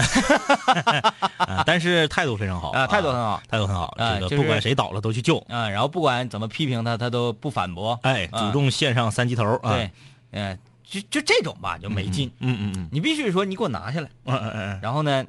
[1.38, 2.72] 啊，但是态度非常好。
[2.72, 3.41] 啊，态度很好。
[3.49, 7.97] 态度很好，这个不管谁倒了都去救，啊，然后不管怎么批评他，他都不反驳。
[8.04, 8.41] 哎，啊。
[8.41, 9.91] 主动献上三级头啊，对，
[10.32, 12.30] 嗯，就就这种吧，就没劲。
[12.39, 14.10] 嗯嗯嗯你必须说你给我拿下来。
[14.26, 15.26] 嗯嗯嗯然后呢，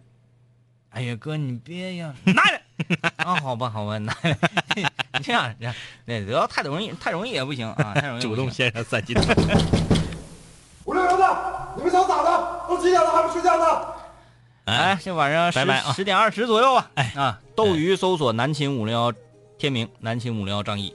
[0.91, 2.61] 哎呀哥，你别呀，拿来。
[3.19, 4.37] 啊，好吧，好吧，拿来。
[4.75, 9.23] 你这样这样，那只要太容易，太容易也不行啊，太容嗯，易 主动献上三级头，
[10.85, 12.61] 五六零的，你们想咋的？
[12.69, 13.65] 都几点了还不睡觉呢？
[14.65, 16.91] 哎，这晚上十拜拜啊十点二十左右吧。
[16.95, 19.13] 哎啊，斗鱼搜索南秦五零幺
[19.59, 20.95] 天明南秦五零幺张毅。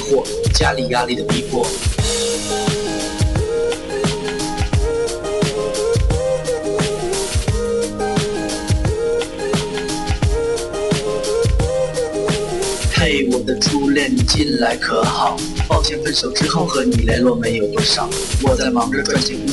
[0.01, 0.23] 惑，
[0.53, 1.65] 家里压力的逼迫。
[12.93, 15.35] 嘿，我的初恋，你近来可好？
[15.67, 18.07] 抱歉，分手之后和你联络没有多少。
[18.43, 19.35] 我在忙着赚钱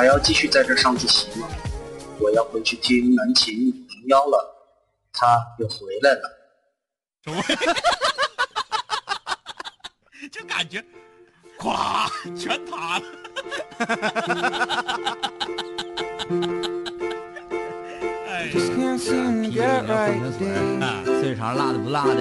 [0.00, 1.46] 还要继续在这上自习吗？
[2.18, 4.56] 我要回去听南琴五零幺了，
[5.12, 6.22] 他又回来了。
[10.32, 10.82] 就感觉，
[11.58, 13.04] 咵，全塌了。
[19.00, 20.20] 哎，
[20.82, 22.20] 啊，岁肠辣的不辣的？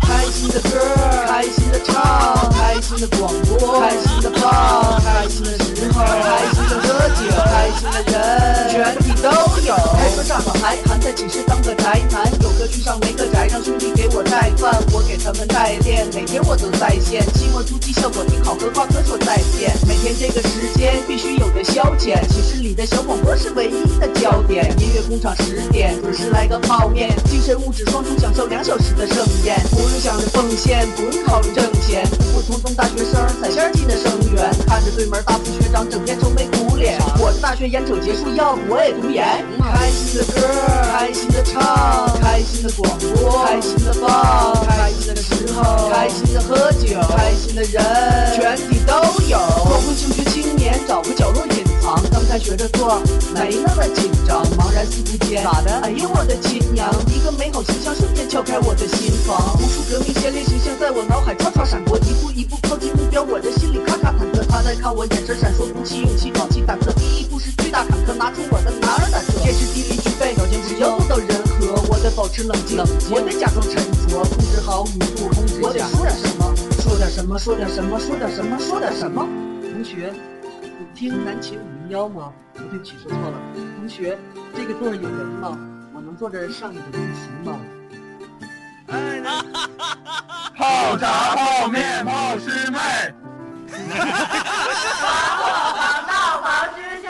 [0.00, 0.70] 开心的歌，
[1.28, 1.94] 开心的唱，
[2.52, 3.32] 开心的广
[10.34, 19.70] 上好还还在寝室当个宅男，有课去上没课宅，让兄弟给我带饭，我给他们代练，每天我都在线，期末突击效果挺好，和挂科说再见。
[19.86, 24.74] 每天这个时间必须有的消遣，寝室里的小广播是唯一的焦点。
[24.80, 39.24] 音乐工厂十点准时来个泡面，精神物质双重享受两小时的盛宴，不用想着奉献，不用考虑挣钱，普普通通大学生踩线进的生源，看着对门大副学长整天愁眉苦脸，我的大学演整结束，要不我也读研。
[39.56, 40.46] 开心的歌，
[40.92, 47.80] 开心的唱，开心的广播，开心的放，开心的时候，开心的喝酒，开心的人，
[48.36, 48.92] 全体都
[49.24, 49.38] 有。
[49.64, 53.00] 光棍求学青年找个角落隐藏，刚开学的做
[53.32, 55.80] 没那么紧张，茫然四顾间，咋的？
[55.80, 56.92] 哎呦我的亲娘！
[57.08, 64.33] 一个美好形象瞬间敲开我的心房，无数革命先烈形象在我脑海唰唰闪过，一步一步靠近目标，我的心里咔咔忐忑。
[64.54, 71.26] 他在看我，眼神闪烁，鼓起勇气，壮起胆子，第一步是巨大坎坷，拿出我的男儿胆色，天时地利具备，条件只要做到人
[71.58, 72.78] 和，我得保持冷静，
[73.10, 79.26] 我得假装沉着，控制好语速，控制我得说点什么，说点什么，说点什么，说点什么，说点什么。
[79.60, 80.14] 同学，
[80.62, 82.32] 你听南秦五零幺吗？
[82.54, 83.34] 不，对不起，说错了。
[83.76, 84.16] 同学，
[84.54, 85.58] 这个座有人吗？
[85.92, 87.58] 我能坐这儿上一个自习吗？
[90.56, 92.78] 泡茶、泡面、泡师妹。
[93.74, 95.08] 防
[95.38, 95.42] 火
[95.74, 96.12] 防盗
[96.42, 97.08] 防师兄。